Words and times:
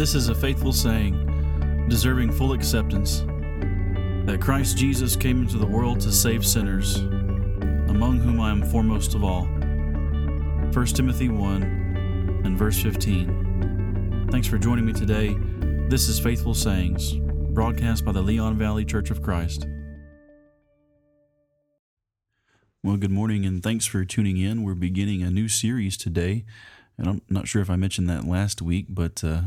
This 0.00 0.14
is 0.14 0.30
a 0.30 0.34
faithful 0.34 0.72
saying, 0.72 1.86
deserving 1.90 2.32
full 2.32 2.54
acceptance, 2.54 3.18
that 4.24 4.38
Christ 4.40 4.78
Jesus 4.78 5.14
came 5.14 5.42
into 5.42 5.58
the 5.58 5.66
world 5.66 6.00
to 6.00 6.10
save 6.10 6.46
sinners, 6.46 6.96
among 6.96 8.18
whom 8.18 8.40
I 8.40 8.50
am 8.50 8.62
foremost 8.62 9.14
of 9.14 9.24
all. 9.24 9.42
1 9.44 10.86
Timothy 10.86 11.28
1 11.28 12.42
and 12.46 12.56
verse 12.56 12.80
15. 12.80 14.28
Thanks 14.30 14.48
for 14.48 14.56
joining 14.56 14.86
me 14.86 14.94
today. 14.94 15.36
This 15.90 16.08
is 16.08 16.18
Faithful 16.18 16.54
Sayings, 16.54 17.16
broadcast 17.52 18.02
by 18.02 18.12
the 18.12 18.22
Leon 18.22 18.56
Valley 18.56 18.86
Church 18.86 19.10
of 19.10 19.20
Christ. 19.20 19.66
Well, 22.82 22.96
good 22.96 23.10
morning 23.10 23.44
and 23.44 23.62
thanks 23.62 23.84
for 23.84 24.06
tuning 24.06 24.38
in. 24.38 24.62
We're 24.62 24.72
beginning 24.72 25.22
a 25.22 25.30
new 25.30 25.48
series 25.48 25.98
today 25.98 26.46
and 27.00 27.08
I'm 27.08 27.22
not 27.30 27.48
sure 27.48 27.62
if 27.62 27.70
I 27.70 27.76
mentioned 27.76 28.10
that 28.10 28.26
last 28.26 28.60
week, 28.60 28.86
but 28.90 29.24
uh, 29.24 29.42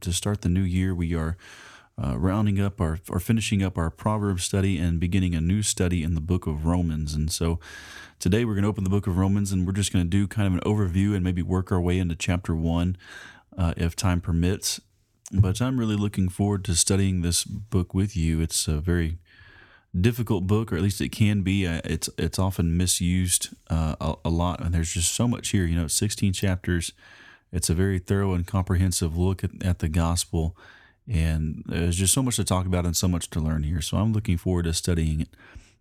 to 0.00 0.10
start 0.10 0.40
the 0.40 0.48
new 0.48 0.62
year, 0.62 0.94
we 0.94 1.14
are 1.14 1.36
uh, 2.02 2.18
rounding 2.18 2.58
up 2.58 2.80
our 2.80 2.98
or 3.10 3.20
finishing 3.20 3.62
up 3.62 3.76
our 3.76 3.90
Proverbs 3.90 4.42
study 4.42 4.78
and 4.78 4.98
beginning 4.98 5.34
a 5.34 5.40
new 5.40 5.62
study 5.62 6.02
in 6.02 6.14
the 6.14 6.20
book 6.22 6.46
of 6.46 6.64
Romans. 6.64 7.14
And 7.14 7.30
so 7.30 7.60
today 8.18 8.46
we're 8.46 8.54
going 8.54 8.62
to 8.62 8.70
open 8.70 8.84
the 8.84 8.90
book 8.90 9.06
of 9.06 9.18
Romans 9.18 9.52
and 9.52 9.66
we're 9.66 9.74
just 9.74 9.92
going 9.92 10.04
to 10.04 10.08
do 10.08 10.26
kind 10.26 10.48
of 10.48 10.54
an 10.54 10.60
overview 10.60 11.14
and 11.14 11.22
maybe 11.22 11.42
work 11.42 11.70
our 11.70 11.80
way 11.80 11.98
into 11.98 12.16
chapter 12.16 12.56
one 12.56 12.96
uh, 13.56 13.74
if 13.76 13.94
time 13.94 14.22
permits. 14.22 14.80
But 15.30 15.60
I'm 15.60 15.78
really 15.78 15.96
looking 15.96 16.30
forward 16.30 16.64
to 16.64 16.74
studying 16.74 17.20
this 17.20 17.44
book 17.44 17.92
with 17.92 18.16
you. 18.16 18.40
It's 18.40 18.66
a 18.66 18.80
very 18.80 19.18
difficult 19.98 20.46
book, 20.46 20.72
or 20.72 20.76
at 20.76 20.82
least 20.82 21.00
it 21.00 21.10
can 21.10 21.42
be. 21.42 21.66
Uh, 21.66 21.80
it's 21.84 22.08
it's 22.18 22.38
often 22.38 22.76
misused 22.76 23.54
uh, 23.70 23.96
a, 24.00 24.14
a, 24.24 24.30
lot, 24.30 24.60
and 24.60 24.74
there's 24.74 24.92
just 24.92 25.14
so 25.14 25.28
much 25.28 25.50
here. 25.50 25.64
You 25.64 25.76
know, 25.76 25.86
16 25.86 26.32
chapters. 26.32 26.92
It's 27.52 27.70
a 27.70 27.74
very 27.74 28.00
thorough 28.00 28.32
and 28.32 28.46
comprehensive 28.46 29.16
look 29.16 29.44
at, 29.44 29.50
at 29.64 29.78
the 29.78 29.88
gospel, 29.88 30.56
and 31.08 31.62
there's 31.66 31.96
just 31.96 32.12
so 32.12 32.22
much 32.22 32.36
to 32.36 32.44
talk 32.44 32.66
about 32.66 32.84
and 32.84 32.96
so 32.96 33.06
much 33.06 33.30
to 33.30 33.40
learn 33.40 33.62
here. 33.62 33.80
So 33.80 33.96
I'm 33.96 34.12
looking 34.12 34.36
forward 34.36 34.64
to 34.64 34.72
studying 34.72 35.20
it 35.20 35.28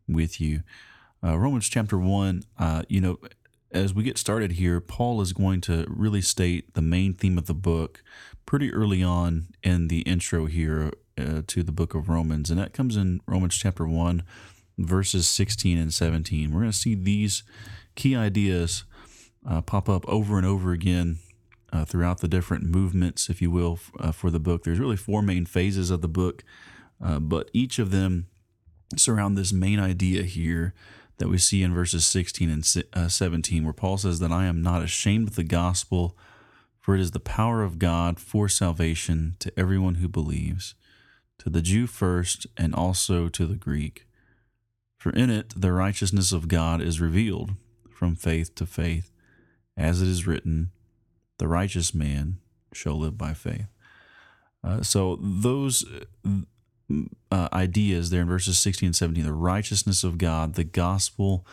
with 0.07 0.39
you. 0.39 0.61
Uh, 1.23 1.37
Romans 1.37 1.69
chapter 1.69 1.97
one. 1.97 2.43
Uh, 2.59 2.83
you 2.87 3.01
know, 3.01 3.17
as 3.71 3.93
we 3.93 4.03
get 4.03 4.17
started 4.19 4.53
here, 4.53 4.79
Paul 4.79 5.21
is 5.21 5.33
going 5.33 5.61
to 5.61 5.85
really 5.89 6.21
state 6.21 6.73
the 6.75 6.81
main 6.81 7.13
theme 7.13 7.37
of 7.37 7.47
the 7.47 7.55
book 7.55 8.03
pretty 8.45 8.71
early 8.71 9.01
on 9.01 9.47
in 9.63 9.87
the 9.87 10.01
intro 10.01 10.45
here 10.45 10.91
uh, 11.17 11.41
to 11.47 11.63
the 11.63 11.71
book 11.71 11.93
of 11.95 12.09
Romans, 12.09 12.49
and 12.49 12.59
that 12.59 12.73
comes 12.73 12.97
in 12.97 13.21
Romans 13.27 13.57
chapter 13.57 13.87
1, 13.87 14.23
verses 14.77 15.27
16 15.27 15.77
and 15.77 15.93
17. 15.93 16.51
We're 16.51 16.61
going 16.61 16.71
to 16.71 16.77
see 16.77 16.95
these 16.95 17.43
key 17.95 18.15
ideas 18.15 18.83
uh, 19.47 19.61
pop 19.61 19.89
up 19.89 20.07
over 20.07 20.37
and 20.37 20.45
over 20.45 20.71
again 20.71 21.17
uh, 21.71 21.85
throughout 21.85 22.19
the 22.19 22.27
different 22.27 22.63
movements, 22.63 23.29
if 23.29 23.41
you 23.41 23.51
will, 23.51 23.79
uh, 23.99 24.11
for 24.11 24.29
the 24.29 24.39
book. 24.39 24.63
There's 24.63 24.79
really 24.79 24.95
four 24.95 25.21
main 25.21 25.45
phases 25.45 25.89
of 25.89 26.01
the 26.01 26.07
book, 26.07 26.43
uh, 27.03 27.19
but 27.19 27.49
each 27.53 27.79
of 27.79 27.91
them 27.91 28.27
surround 28.95 29.37
this 29.37 29.51
main 29.51 29.79
idea 29.79 30.23
here 30.23 30.73
that 31.17 31.29
we 31.29 31.37
see 31.37 31.63
in 31.63 31.73
verses 31.73 32.05
16 32.05 32.49
and 32.49 32.83
uh, 32.93 33.07
17, 33.07 33.63
where 33.63 33.73
Paul 33.73 33.97
says 33.97 34.19
that 34.19 34.31
I 34.31 34.45
am 34.45 34.61
not 34.61 34.83
ashamed 34.83 35.29
of 35.29 35.35
the 35.35 35.43
gospel, 35.43 36.17
for 36.79 36.95
it 36.95 37.01
is 37.01 37.11
the 37.11 37.19
power 37.19 37.63
of 37.63 37.79
God 37.79 38.19
for 38.19 38.49
salvation 38.49 39.35
to 39.39 39.51
everyone 39.57 39.95
who 39.95 40.07
believes 40.07 40.75
to 41.43 41.49
the 41.49 41.61
Jew 41.61 41.87
first, 41.87 42.47
and 42.55 42.73
also 42.73 43.27
to 43.27 43.45
the 43.45 43.55
Greek. 43.55 44.07
For 44.97 45.09
in 45.09 45.29
it 45.29 45.53
the 45.57 45.73
righteousness 45.73 46.31
of 46.31 46.47
God 46.47 46.81
is 46.81 47.01
revealed 47.01 47.51
from 47.91 48.15
faith 48.15 48.55
to 48.55 48.65
faith, 48.65 49.11
as 49.75 50.01
it 50.01 50.07
is 50.07 50.25
written, 50.25 50.71
The 51.39 51.49
righteous 51.49 51.93
man 51.93 52.37
shall 52.71 52.97
live 52.97 53.17
by 53.17 53.33
faith. 53.33 53.67
Uh, 54.63 54.81
so 54.81 55.19
those 55.21 55.83
uh, 57.29 57.49
ideas 57.51 58.09
there 58.09 58.21
in 58.21 58.27
verses 58.27 58.57
16 58.59 58.87
and 58.87 58.95
17, 58.95 59.25
the 59.25 59.33
righteousness 59.33 60.05
of 60.05 60.17
God, 60.17 60.53
the 60.53 60.63
gospel 60.63 61.45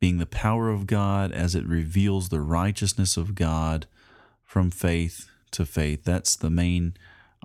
being 0.00 0.18
the 0.18 0.26
power 0.26 0.70
of 0.70 0.88
God 0.88 1.30
as 1.30 1.54
it 1.54 1.64
reveals 1.66 2.28
the 2.28 2.40
righteousness 2.40 3.16
of 3.16 3.36
God 3.36 3.86
from 4.42 4.70
faith 4.70 5.28
to 5.52 5.64
faith. 5.64 6.02
That's 6.02 6.34
the 6.34 6.50
main 6.50 6.94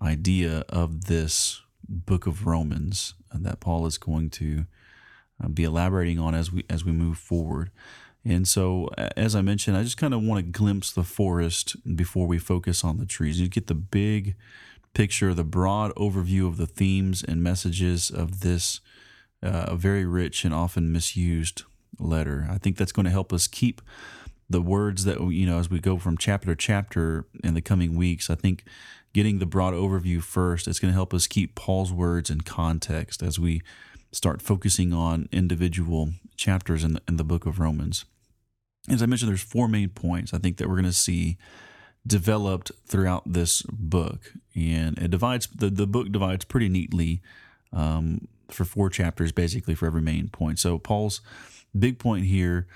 idea 0.01 0.63
of 0.69 1.05
this 1.05 1.61
book 1.87 2.27
of 2.27 2.45
Romans 2.45 3.13
uh, 3.33 3.37
that 3.41 3.59
Paul 3.59 3.85
is 3.85 3.97
going 3.97 4.29
to 4.31 4.65
uh, 5.43 5.47
be 5.47 5.63
elaborating 5.63 6.19
on 6.19 6.35
as 6.35 6.51
we 6.51 6.65
as 6.69 6.83
we 6.85 6.91
move 6.91 7.17
forward. 7.17 7.71
And 8.27 8.47
so, 8.47 8.89
as 8.97 9.35
I 9.35 9.41
mentioned, 9.41 9.77
I 9.77 9.83
just 9.83 9.97
kind 9.97 10.13
of 10.13 10.23
want 10.23 10.43
to 10.43 10.51
glimpse 10.51 10.91
the 10.91 11.03
forest 11.03 11.75
before 11.95 12.25
we 12.25 12.39
focus 12.39 12.83
on 12.83 12.97
the 12.97 13.05
trees. 13.05 13.39
You 13.39 13.47
get 13.47 13.67
the 13.67 13.75
big 13.75 14.35
picture, 14.93 15.33
the 15.33 15.43
broad 15.43 15.93
overview 15.93 16.47
of 16.47 16.57
the 16.57 16.65
themes 16.65 17.23
and 17.23 17.43
messages 17.43 18.09
of 18.09 18.39
this 18.39 18.81
uh, 19.43 19.75
very 19.75 20.05
rich 20.05 20.43
and 20.43 20.55
often 20.55 20.91
misused 20.91 21.63
letter. 21.99 22.47
I 22.49 22.57
think 22.57 22.77
that's 22.77 22.91
going 22.91 23.05
to 23.05 23.11
help 23.11 23.31
us 23.31 23.45
keep 23.45 23.81
the 24.49 24.61
words 24.61 25.05
that 25.05 25.19
you 25.31 25.45
know 25.45 25.59
as 25.59 25.69
we 25.69 25.79
go 25.79 25.97
from 25.97 26.17
chapter 26.17 26.47
to 26.47 26.55
chapter 26.55 27.25
in 27.43 27.53
the 27.53 27.61
coming 27.61 27.95
weeks. 27.95 28.29
I 28.29 28.35
think 28.35 28.63
getting 29.13 29.39
the 29.39 29.45
broad 29.45 29.73
overview 29.73 30.21
first, 30.21 30.67
it's 30.67 30.79
going 30.79 30.91
to 30.91 30.95
help 30.95 31.13
us 31.13 31.27
keep 31.27 31.55
Paul's 31.55 31.93
words 31.93 32.29
in 32.29 32.41
context 32.41 33.23
as 33.23 33.39
we 33.39 33.61
start 34.11 34.41
focusing 34.41 34.93
on 34.93 35.27
individual 35.31 36.11
chapters 36.37 36.83
in 36.83 36.93
the, 36.93 37.01
in 37.07 37.17
the 37.17 37.23
book 37.23 37.45
of 37.45 37.59
Romans. 37.59 38.05
As 38.89 39.01
I 39.01 39.05
mentioned, 39.05 39.29
there's 39.29 39.41
four 39.41 39.67
main 39.67 39.89
points 39.89 40.33
I 40.33 40.37
think 40.37 40.57
that 40.57 40.67
we're 40.67 40.75
going 40.75 40.85
to 40.85 40.93
see 40.93 41.37
developed 42.05 42.71
throughout 42.85 43.23
this 43.25 43.63
book, 43.63 44.33
and 44.53 44.97
it 44.99 45.09
divides 45.09 45.47
the, 45.47 45.69
the 45.69 45.87
book 45.87 46.11
divides 46.11 46.45
pretty 46.45 46.69
neatly 46.69 47.21
um, 47.73 48.27
for 48.49 48.63
four 48.63 48.89
chapters, 48.89 49.31
basically 49.31 49.73
for 49.73 49.87
every 49.87 50.01
main 50.01 50.27
point. 50.27 50.59
So 50.59 50.77
Paul's 50.77 51.21
big 51.77 51.97
point 51.97 52.25
here 52.25 52.67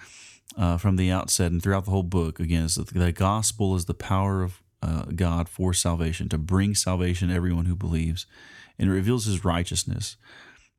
uh, 0.59 0.77
from 0.77 0.97
the 0.97 1.09
outset 1.09 1.51
and 1.51 1.63
throughout 1.63 1.85
the 1.85 1.91
whole 1.91 2.03
book 2.03 2.39
again 2.39 2.63
is 2.63 2.75
that 2.75 2.93
the 2.93 3.11
gospel 3.13 3.75
is 3.75 3.85
the 3.85 3.93
power 3.93 4.43
of 4.43 4.61
uh, 4.83 5.03
God 5.15 5.47
for 5.49 5.73
salvation, 5.73 6.29
to 6.29 6.37
bring 6.37 6.75
salvation 6.75 7.29
to 7.29 7.33
everyone 7.33 7.65
who 7.65 7.75
believes, 7.75 8.25
and 8.77 8.89
it 8.89 8.93
reveals 8.93 9.25
His 9.25 9.45
righteousness. 9.45 10.17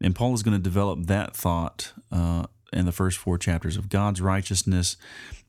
And 0.00 0.14
Paul 0.14 0.34
is 0.34 0.42
going 0.42 0.56
to 0.56 0.62
develop 0.62 1.06
that 1.06 1.34
thought 1.34 1.92
uh, 2.12 2.44
in 2.72 2.86
the 2.86 2.92
first 2.92 3.18
four 3.18 3.36
chapters 3.36 3.76
of 3.76 3.88
God's 3.88 4.20
righteousness. 4.20 4.96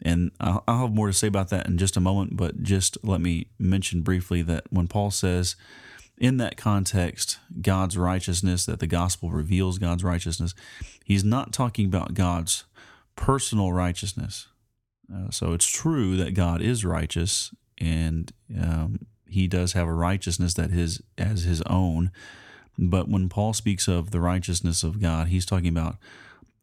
And 0.02 0.32
I'll, 0.40 0.64
I'll 0.68 0.88
have 0.88 0.94
more 0.94 1.08
to 1.08 1.14
say 1.14 1.28
about 1.28 1.50
that 1.50 1.68
in 1.68 1.78
just 1.78 1.96
a 1.96 2.02
moment, 2.02 2.36
but 2.36 2.64
just 2.64 2.98
let 3.04 3.22
me 3.22 3.48
mention 3.60 4.02
briefly 4.02 4.42
that 4.44 4.66
when 4.70 4.88
Paul 4.88 5.12
says, 5.12 5.56
in 6.18 6.38
that 6.38 6.58
context, 6.58 7.40
God's 7.62 7.98
righteousness, 7.98 8.66
that 8.66 8.80
the 8.80 8.88
gospel 8.88 9.32
reveals 9.32 9.80
God's 9.80 10.04
righteousness, 10.04 10.54
he's 11.04 11.24
not 11.24 11.54
talking 11.54 11.86
about 11.86 12.14
God's 12.14 12.66
personal 13.22 13.72
righteousness. 13.72 14.48
Uh, 15.14 15.30
so 15.30 15.54
it's 15.54 15.68
true 15.68 16.18
that 16.18 16.34
God 16.34 16.60
is 16.60 16.84
righteous 16.84 17.54
and 17.80 18.34
um, 18.60 19.06
he 19.28 19.48
does 19.48 19.74
have 19.74 19.88
a 19.88 19.94
righteousness 19.94 20.56
that 20.56 20.72
his 20.72 21.02
as 21.20 21.44
his 21.44 21.62
own. 21.64 22.12
But 22.80 23.08
when 23.08 23.30
Paul 23.30 23.54
speaks 23.54 23.88
of 23.88 24.10
the 24.10 24.20
righteousness 24.20 24.84
of 24.84 25.00
God, 25.00 25.28
he's 25.28 25.46
talking 25.46 25.68
about 25.68 25.98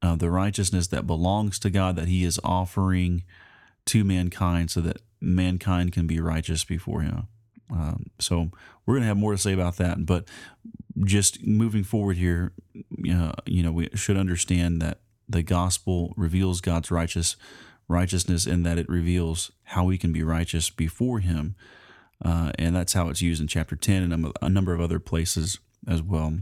uh, 0.03 0.17
the 0.17 0.31
righteousness 0.31 0.89
that 0.89 1.07
belongs 1.07 1.61
to 1.61 1.71
God 1.71 1.95
that 1.95 2.09
he 2.09 2.25
is 2.25 2.41
offering 2.43 3.23
to 3.87 4.03
mankind 4.03 4.73
so 4.73 4.81
that 4.81 5.01
mankind 5.21 5.93
can 5.93 6.09
be 6.09 6.19
righteous 6.19 6.65
before 6.65 7.03
him. 7.03 7.29
Um, 7.71 8.07
so 8.19 8.51
we're 8.85 8.95
going 8.95 9.03
to 9.03 9.09
have 9.09 9.17
more 9.17 9.33
to 9.33 9.39
say 9.39 9.53
about 9.53 9.77
that. 9.77 10.05
But 10.07 10.25
just 11.05 11.47
moving 11.47 11.85
forward 11.85 12.17
here, 12.17 12.53
uh, 13.09 13.33
you 13.47 13.63
know, 13.63 13.71
we 13.71 13.91
should 13.95 14.17
understand 14.17 14.83
that 14.83 14.99
the 15.29 15.43
gospel 15.43 16.15
reveals 16.17 16.61
God's 16.61 16.91
righteous 16.91 17.37
righteousness 17.89 18.47
in 18.47 18.63
that 18.63 18.79
it 18.79 18.89
reveals 18.89 19.51
how 19.65 19.85
we 19.85 19.99
can 19.99 20.13
be 20.13 20.23
righteous 20.23 20.71
before 20.71 21.21
Him. 21.21 21.57
Uh, 22.23 22.53
and 22.59 22.77
that's 22.77 22.93
how 22.93 23.09
it's 23.09 23.23
used 23.23 23.41
in 23.41 23.49
chapter 23.49 23.77
10 23.77 24.13
and 24.13 24.33
a 24.43 24.49
number 24.49 24.75
of 24.75 24.81
other 24.81 24.99
places 24.99 25.59
as 25.87 26.03
well. 26.03 26.39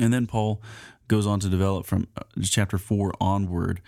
And 0.00 0.12
then 0.12 0.26
Paul 0.26 0.62
goes 1.08 1.26
on 1.26 1.40
to 1.40 1.48
develop 1.48 1.86
from 1.86 2.06
uh, 2.16 2.22
chapter 2.44 2.78
4 2.78 3.12
onward 3.20 3.80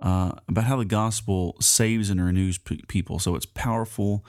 uh, 0.00 0.32
about 0.48 0.64
how 0.64 0.76
the 0.76 0.84
gospel 0.84 1.56
saves 1.60 2.08
and 2.10 2.24
renews 2.24 2.58
people. 2.58 3.18
So 3.18 3.36
it's 3.36 3.46
powerful 3.46 4.24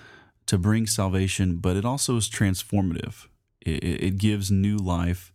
to 0.47 0.57
bring 0.57 0.87
salvation, 0.87 1.57
but 1.57 1.77
it 1.77 1.85
also 1.85 2.17
is 2.17 2.29
transformative. 2.29 3.27
It, 3.61 3.83
it 3.83 4.17
gives 4.17 4.51
new 4.51 4.77
life 4.77 5.31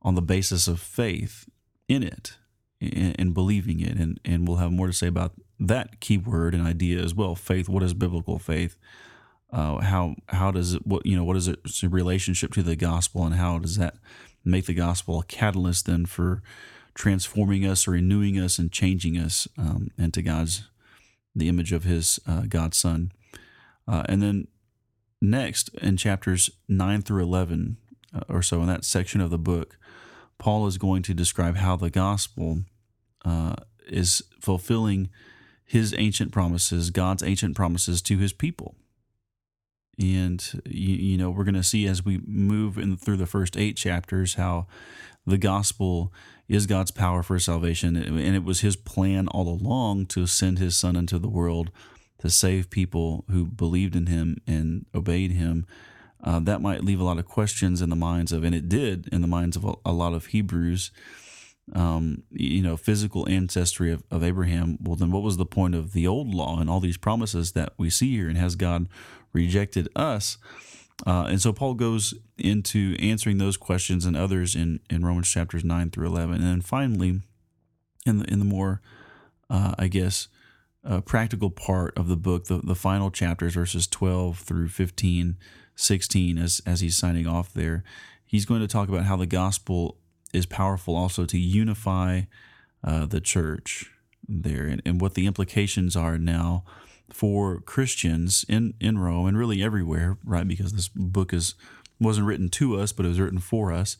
on 0.00 0.14
the 0.14 0.22
basis 0.22 0.66
of 0.68 0.80
faith 0.80 1.48
in 1.86 2.02
it 2.02 2.38
and 2.80 3.34
believing 3.34 3.80
it. 3.80 3.96
And, 3.96 4.20
and 4.24 4.46
we'll 4.46 4.58
have 4.58 4.72
more 4.72 4.86
to 4.86 4.92
say 4.92 5.06
about 5.06 5.32
that 5.58 6.00
keyword 6.00 6.54
and 6.54 6.66
idea 6.66 7.02
as 7.02 7.14
well. 7.14 7.34
Faith. 7.34 7.68
What 7.68 7.82
is 7.82 7.94
biblical 7.94 8.38
faith? 8.38 8.76
Uh, 9.50 9.78
how 9.78 10.14
how 10.28 10.50
does 10.50 10.74
it 10.74 10.86
what 10.86 11.06
you 11.06 11.16
know 11.16 11.24
what 11.24 11.36
is 11.36 11.48
its 11.48 11.82
relationship 11.82 12.52
to 12.52 12.62
the 12.62 12.76
gospel 12.76 13.24
and 13.24 13.34
how 13.34 13.58
does 13.58 13.76
that 13.78 13.96
make 14.44 14.66
the 14.66 14.74
gospel 14.74 15.20
a 15.20 15.24
catalyst 15.24 15.86
then 15.86 16.04
for 16.04 16.42
transforming 16.94 17.64
us 17.64 17.88
or 17.88 17.92
renewing 17.92 18.38
us 18.38 18.58
and 18.58 18.70
changing 18.70 19.16
us 19.16 19.48
um, 19.56 19.90
into 19.96 20.20
God's 20.20 20.68
the 21.34 21.48
image 21.48 21.72
of 21.72 21.84
His 21.84 22.20
uh, 22.26 22.42
God's 22.42 22.76
Son, 22.76 23.10
uh, 23.86 24.02
and 24.06 24.22
then 24.22 24.48
next, 25.20 25.70
in 25.74 25.96
chapters 25.96 26.50
9 26.68 27.02
through 27.02 27.22
11 27.22 27.76
uh, 28.14 28.20
or 28.28 28.42
so, 28.42 28.60
in 28.60 28.66
that 28.66 28.84
section 28.84 29.20
of 29.20 29.30
the 29.30 29.38
book, 29.38 29.77
Paul 30.38 30.66
is 30.66 30.78
going 30.78 31.02
to 31.02 31.14
describe 31.14 31.56
how 31.56 31.76
the 31.76 31.90
gospel 31.90 32.62
uh, 33.24 33.54
is 33.86 34.22
fulfilling 34.40 35.10
his 35.64 35.94
ancient 35.98 36.32
promises, 36.32 36.90
God's 36.90 37.22
ancient 37.22 37.56
promises 37.56 38.00
to 38.02 38.18
his 38.18 38.32
people. 38.32 38.74
And, 39.98 40.62
you, 40.64 40.94
you 40.94 41.18
know, 41.18 41.30
we're 41.30 41.44
going 41.44 41.54
to 41.54 41.62
see 41.62 41.86
as 41.86 42.04
we 42.04 42.20
move 42.24 42.78
in 42.78 42.96
through 42.96 43.16
the 43.16 43.26
first 43.26 43.56
eight 43.56 43.76
chapters 43.76 44.34
how 44.34 44.66
the 45.26 45.38
gospel 45.38 46.12
is 46.48 46.66
God's 46.66 46.92
power 46.92 47.22
for 47.22 47.38
salvation. 47.38 47.96
And 47.96 48.36
it 48.36 48.44
was 48.44 48.60
his 48.60 48.76
plan 48.76 49.28
all 49.28 49.48
along 49.48 50.06
to 50.06 50.26
send 50.26 50.58
his 50.58 50.76
son 50.76 50.96
into 50.96 51.18
the 51.18 51.28
world 51.28 51.70
to 52.20 52.30
save 52.30 52.70
people 52.70 53.24
who 53.30 53.44
believed 53.46 53.94
in 53.94 54.06
him 54.06 54.38
and 54.46 54.86
obeyed 54.94 55.32
him. 55.32 55.66
Uh, 56.22 56.40
that 56.40 56.60
might 56.60 56.84
leave 56.84 57.00
a 57.00 57.04
lot 57.04 57.18
of 57.18 57.26
questions 57.26 57.80
in 57.80 57.90
the 57.90 57.96
minds 57.96 58.32
of, 58.32 58.42
and 58.42 58.54
it 58.54 58.68
did 58.68 59.08
in 59.12 59.20
the 59.20 59.28
minds 59.28 59.56
of 59.56 59.64
a, 59.64 59.74
a 59.84 59.92
lot 59.92 60.12
of 60.12 60.26
Hebrews 60.26 60.90
um, 61.74 62.22
you 62.30 62.62
know, 62.62 62.76
physical 62.76 63.28
ancestry 63.28 63.92
of, 63.92 64.02
of 64.10 64.22
Abraham, 64.22 64.78
well, 64.80 64.96
then 64.96 65.10
what 65.10 65.22
was 65.22 65.36
the 65.36 65.46
point 65.46 65.74
of 65.74 65.92
the 65.92 66.06
old 66.06 66.34
law 66.34 66.60
and 66.60 66.68
all 66.70 66.80
these 66.80 66.96
promises 66.96 67.52
that 67.52 67.72
we 67.76 67.90
see 67.90 68.12
here? 68.12 68.28
And 68.28 68.38
has 68.38 68.56
God 68.56 68.88
rejected 69.32 69.88
us? 69.94 70.38
Uh, 71.06 71.26
and 71.28 71.40
so 71.40 71.52
Paul 71.52 71.74
goes 71.74 72.14
into 72.36 72.96
answering 72.98 73.38
those 73.38 73.56
questions 73.56 74.04
and 74.04 74.16
others 74.16 74.56
in, 74.56 74.80
in 74.90 75.04
Romans 75.04 75.28
chapters 75.28 75.64
9 75.64 75.90
through 75.90 76.06
11. 76.06 76.36
And 76.36 76.44
then 76.44 76.60
finally, 76.60 77.20
in 78.04 78.18
the, 78.18 78.24
in 78.24 78.38
the 78.38 78.44
more, 78.44 78.80
uh, 79.48 79.74
I 79.78 79.88
guess, 79.88 80.28
uh, 80.84 81.00
practical 81.00 81.50
part 81.50 81.96
of 81.96 82.08
the 82.08 82.16
book, 82.16 82.46
the, 82.46 82.58
the 82.58 82.74
final 82.74 83.10
chapters, 83.10 83.54
verses 83.54 83.86
12 83.86 84.38
through 84.38 84.68
15, 84.68 85.36
16, 85.78 86.38
as, 86.38 86.60
as 86.66 86.80
he's 86.80 86.96
signing 86.96 87.26
off 87.26 87.52
there, 87.54 87.84
he's 88.26 88.44
going 88.44 88.60
to 88.60 88.66
talk 88.66 88.88
about 88.88 89.04
how 89.04 89.16
the 89.16 89.26
gospel 89.26 89.96
is 90.32 90.44
powerful 90.44 90.96
also 90.96 91.24
to 91.24 91.38
unify 91.38 92.22
uh, 92.84 93.06
the 93.06 93.20
church 93.20 93.92
there 94.28 94.66
and, 94.66 94.82
and 94.84 95.00
what 95.00 95.14
the 95.14 95.26
implications 95.26 95.96
are 95.96 96.18
now 96.18 96.64
for 97.10 97.60
Christians 97.60 98.44
in, 98.48 98.74
in 98.80 98.98
Rome 98.98 99.26
and 99.26 99.38
really 99.38 99.62
everywhere, 99.62 100.18
right? 100.24 100.46
Because 100.46 100.72
this 100.72 100.88
book 100.88 101.32
is 101.32 101.54
wasn't 102.00 102.26
written 102.26 102.48
to 102.48 102.78
us, 102.78 102.92
but 102.92 103.04
it 103.04 103.08
was 103.08 103.18
written 103.18 103.40
for 103.40 103.72
us. 103.72 103.96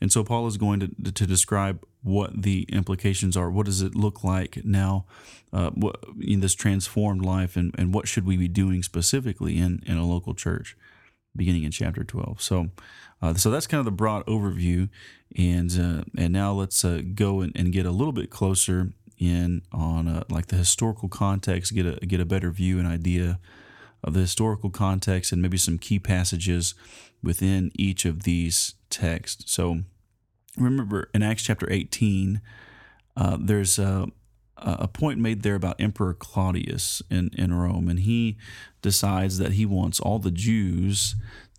And 0.00 0.10
so 0.10 0.24
Paul 0.24 0.46
is 0.46 0.56
going 0.56 0.80
to, 0.80 1.12
to 1.12 1.26
describe 1.26 1.84
what 2.02 2.42
the 2.42 2.62
implications 2.70 3.36
are. 3.36 3.50
What 3.50 3.66
does 3.66 3.82
it 3.82 3.94
look 3.94 4.24
like 4.24 4.64
now 4.64 5.04
uh, 5.52 5.70
what, 5.70 6.02
in 6.20 6.40
this 6.40 6.54
transformed 6.54 7.22
life, 7.22 7.54
and, 7.56 7.74
and 7.76 7.92
what 7.92 8.08
should 8.08 8.24
we 8.24 8.36
be 8.36 8.48
doing 8.48 8.82
specifically 8.82 9.58
in, 9.58 9.82
in 9.86 9.96
a 9.98 10.06
local 10.06 10.34
church, 10.34 10.76
beginning 11.36 11.64
in 11.64 11.70
chapter 11.70 12.04
12. 12.04 12.40
So 12.40 12.68
uh, 13.24 13.32
so 13.32 13.50
that's 13.50 13.66
kind 13.66 13.78
of 13.78 13.86
the 13.86 13.90
broad 13.90 14.26
overview, 14.26 14.90
and 15.34 15.70
uh, 15.80 16.04
and 16.18 16.30
now 16.30 16.52
let's 16.52 16.84
uh, 16.84 17.00
go 17.14 17.40
and, 17.40 17.52
and, 17.56 17.72
get 17.72 17.86
a 17.86 17.90
little 17.90 18.12
bit 18.12 18.28
closer 18.28 18.92
in 19.18 19.62
on 19.72 20.06
uh, 20.06 20.24
like 20.28 20.48
the 20.48 20.56
historical 20.56 21.08
context, 21.08 21.74
get 21.74 21.86
a 21.86 22.04
get 22.04 22.20
a 22.20 22.26
better 22.26 22.50
view 22.50 22.78
and 22.78 22.86
idea 22.86 23.38
of 24.02 24.12
the 24.12 24.20
historical 24.20 24.68
context, 24.68 25.32
and 25.32 25.40
maybe 25.40 25.56
some 25.56 25.78
key 25.78 25.98
passages 25.98 26.74
within 27.22 27.72
each 27.76 28.04
of 28.04 28.24
these 28.24 28.74
texts. 28.90 29.50
So 29.50 29.78
remember 30.58 31.08
in 31.14 31.22
Acts 31.22 31.44
chapter 31.44 31.70
eighteen, 31.72 32.42
uh, 33.16 33.38
there's 33.40 33.78
a 33.78 34.08
a 34.64 34.88
point 34.88 35.18
made 35.18 35.42
there 35.42 35.54
about 35.54 35.80
Emperor 35.80 36.14
Claudius 36.14 37.02
in, 37.10 37.30
in 37.36 37.52
Rome, 37.52 37.88
and 37.88 38.00
he 38.00 38.38
decides 38.82 39.38
that 39.38 39.52
he 39.52 39.66
wants 39.66 40.00
all 40.00 40.18
the 40.18 40.30
Jews 40.30 41.14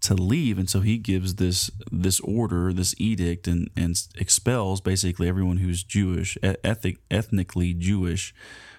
to 0.06 0.14
leave 0.14 0.60
and 0.60 0.70
so 0.70 0.82
he 0.82 1.00
gives 1.00 1.36
this 1.36 1.72
this 1.92 2.20
order 2.20 2.72
this 2.72 2.94
edict 3.00 3.48
and 3.48 3.72
and 3.76 4.00
expels 4.20 4.80
basically 4.80 5.28
everyone 5.28 5.58
who's 5.58 5.82
jewish 5.82 6.38
ethnic, 6.44 6.98
ethnically 7.10 7.74
jewish 7.74 8.34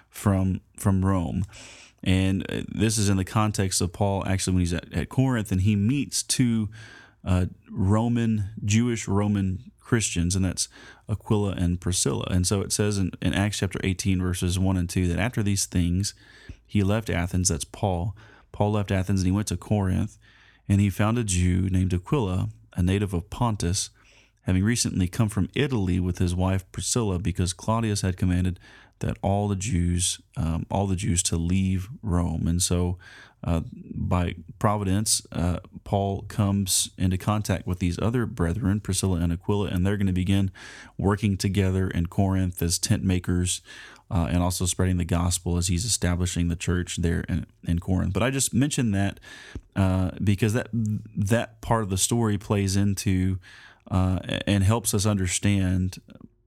from 0.09 0.61
from 0.77 1.03
rome. 1.03 1.43
And 2.01 2.49
uh, 2.49 2.61
this 2.69 2.97
is 2.97 3.09
in 3.09 3.17
the 3.17 3.25
context 3.25 3.81
of 3.81 3.91
paul 3.91 4.23
actually 4.25 4.53
when 4.53 4.61
he's 4.61 4.73
at, 4.73 4.93
at 4.93 5.09
corinth 5.09 5.51
and 5.51 5.61
he 5.61 5.75
meets 5.75 6.23
two 6.23 6.69
uh, 7.25 7.47
roman 7.69 8.51
jewish 8.63 9.05
roman 9.05 9.71
christians 9.81 10.33
and 10.33 10.45
that's 10.45 10.69
aquila 11.09 11.51
and 11.51 11.79
priscilla. 11.79 12.27
And 12.29 12.45
so 12.45 12.61
it 12.61 12.71
says 12.71 12.97
in, 12.97 13.11
in 13.21 13.33
acts 13.33 13.59
chapter 13.59 13.79
18 13.83 14.21
verses 14.21 14.59
1 14.59 14.77
and 14.77 14.89
2 14.89 15.07
that 15.07 15.19
after 15.19 15.41
these 15.41 15.65
things 15.65 16.13
he 16.65 16.83
left 16.83 17.09
athens 17.09 17.49
that's 17.49 17.65
paul. 17.65 18.15
Paul 18.51 18.71
left 18.71 18.91
athens 18.91 19.21
and 19.21 19.27
he 19.27 19.31
went 19.31 19.47
to 19.47 19.57
corinth 19.57 20.17
and 20.69 20.81
he 20.81 20.89
found 20.89 21.17
a 21.17 21.23
Jew 21.23 21.69
named 21.69 21.93
Aquila, 21.93 22.49
a 22.75 22.83
native 22.83 23.13
of 23.13 23.29
Pontus, 23.29 23.89
having 24.41 24.63
recently 24.63 25.07
come 25.07 25.29
from 25.29 25.49
Italy 25.55 25.99
with 25.99 26.17
his 26.17 26.35
wife 26.35 26.69
Priscilla, 26.71 27.19
because 27.19 27.53
Claudius 27.53 28.01
had 28.01 28.17
commanded 28.17 28.59
that 28.99 29.17
all 29.21 29.47
the 29.47 29.55
Jews, 29.55 30.19
um, 30.35 30.65
all 30.69 30.87
the 30.87 30.95
Jews, 30.95 31.23
to 31.23 31.37
leave 31.37 31.89
Rome. 32.01 32.47
And 32.47 32.61
so, 32.61 32.97
uh, 33.43 33.61
by 33.71 34.35
providence, 34.57 35.21
uh, 35.31 35.59
Paul 35.83 36.23
comes 36.23 36.89
into 36.97 37.17
contact 37.17 37.67
with 37.67 37.79
these 37.79 37.99
other 37.99 38.25
brethren, 38.25 38.79
Priscilla 38.79 39.19
and 39.19 39.31
Aquila, 39.31 39.67
and 39.67 39.85
they're 39.85 39.97
going 39.97 40.07
to 40.07 40.13
begin 40.13 40.51
working 40.97 41.37
together 41.37 41.87
in 41.87 42.07
Corinth 42.07 42.61
as 42.61 42.79
tent 42.79 43.03
makers 43.03 43.61
uh, 44.09 44.27
and 44.29 44.41
also 44.41 44.65
spreading 44.65 44.97
the 44.97 45.05
gospel 45.05 45.57
as 45.57 45.67
he's 45.67 45.85
establishing 45.85 46.47
the 46.47 46.55
church 46.55 46.97
there 46.97 47.21
in, 47.27 47.45
in 47.67 47.79
Corinth. 47.79 48.13
But 48.13 48.23
I 48.23 48.31
just 48.31 48.53
mentioned 48.53 48.93
that 48.95 49.19
uh, 49.75 50.11
because 50.23 50.53
that 50.53 50.69
that 50.73 51.61
part 51.61 51.83
of 51.83 51.89
the 51.89 51.97
story 51.97 52.37
plays 52.37 52.75
into 52.75 53.37
uh, 53.91 54.19
and 54.45 54.63
helps 54.63 54.93
us 54.93 55.05
understand 55.05 55.99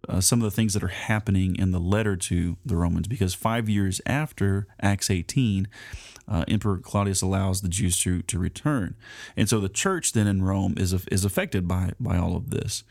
uh, 0.08 0.20
some 0.20 0.40
of 0.40 0.44
the 0.44 0.54
things 0.54 0.74
that 0.74 0.82
are 0.82 0.88
happening 0.88 1.56
in 1.56 1.72
the 1.72 1.80
letter 1.80 2.16
to 2.16 2.56
the 2.64 2.76
Romans. 2.76 3.08
Because 3.08 3.34
five 3.34 3.68
years 3.68 4.00
after 4.06 4.66
Acts 4.80 5.10
18, 5.10 5.68
uh, 6.28 6.44
Emperor 6.48 6.78
Claudius 6.78 7.22
allows 7.22 7.60
the 7.60 7.68
Jews 7.68 7.98
to, 8.00 8.22
to 8.22 8.38
return. 8.38 8.96
And 9.36 9.48
so 9.48 9.60
the 9.60 9.68
church 9.68 10.12
then 10.12 10.26
in 10.26 10.42
Rome 10.42 10.74
is, 10.76 10.92
is 11.08 11.24
affected 11.24 11.66
by, 11.68 11.92
by 11.98 12.16
all 12.16 12.36
of 12.36 12.50
this 12.50 12.84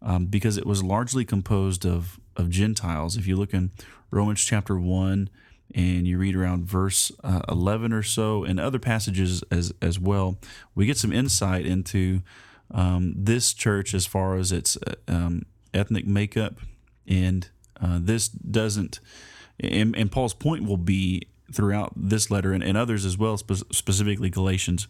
um, 0.00 0.26
because 0.26 0.56
it 0.56 0.66
was 0.66 0.82
largely 0.82 1.24
composed 1.24 1.84
of, 1.84 2.20
of 2.36 2.50
Gentiles. 2.50 3.16
If 3.16 3.26
you 3.26 3.36
look 3.36 3.54
in 3.54 3.72
Romans 4.10 4.42
chapter 4.42 4.78
1 4.78 5.30
and 5.74 6.06
you 6.06 6.18
read 6.18 6.36
around 6.36 6.66
verse 6.66 7.10
uh, 7.24 7.40
11 7.48 7.92
or 7.92 8.02
so 8.02 8.44
and 8.44 8.60
other 8.60 8.78
passages 8.78 9.42
as, 9.50 9.72
as 9.80 9.98
well, 9.98 10.38
we 10.74 10.86
get 10.86 10.98
some 10.98 11.12
insight 11.12 11.66
into 11.66 12.22
um, 12.70 13.14
this 13.16 13.52
church 13.54 13.94
as 13.94 14.06
far 14.06 14.36
as 14.36 14.52
its 14.52 14.76
uh, 14.86 14.94
um, 15.08 15.42
ethnic 15.74 16.06
makeup. 16.06 16.60
And 17.06 17.48
uh, 17.80 17.98
this 18.00 18.28
doesn't, 18.28 19.00
and, 19.60 19.94
and, 19.96 20.10
Paul's 20.10 20.32
point 20.32 20.64
will 20.64 20.78
be 20.78 21.28
throughout 21.52 21.92
this 21.94 22.30
letter 22.30 22.52
and, 22.52 22.62
and 22.62 22.78
others 22.78 23.04
as 23.04 23.18
well, 23.18 23.36
spe- 23.36 23.70
specifically 23.72 24.30
Galatians, 24.30 24.88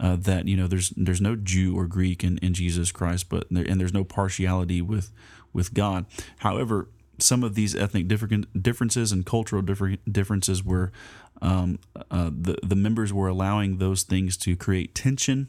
uh, 0.00 0.16
that 0.16 0.48
you 0.48 0.56
know 0.56 0.66
there's 0.66 0.90
there's 0.96 1.20
no 1.20 1.36
Jew 1.36 1.78
or 1.78 1.86
Greek 1.86 2.24
in, 2.24 2.38
in 2.38 2.54
Jesus 2.54 2.90
Christ, 2.90 3.28
but 3.28 3.46
there, 3.50 3.64
and 3.68 3.80
there's 3.80 3.92
no 3.92 4.04
partiality 4.04 4.82
with 4.82 5.12
with 5.52 5.74
God. 5.74 6.06
However, 6.38 6.88
some 7.18 7.44
of 7.44 7.54
these 7.54 7.74
ethnic 7.74 8.08
differences 8.08 9.12
and 9.12 9.24
cultural 9.24 9.62
differences 9.62 10.64
were 10.64 10.92
um, 11.40 11.78
uh, 12.10 12.30
the 12.32 12.56
the 12.62 12.76
members 12.76 13.12
were 13.12 13.28
allowing 13.28 13.78
those 13.78 14.02
things 14.02 14.36
to 14.38 14.56
create 14.56 14.94
tension 14.94 15.48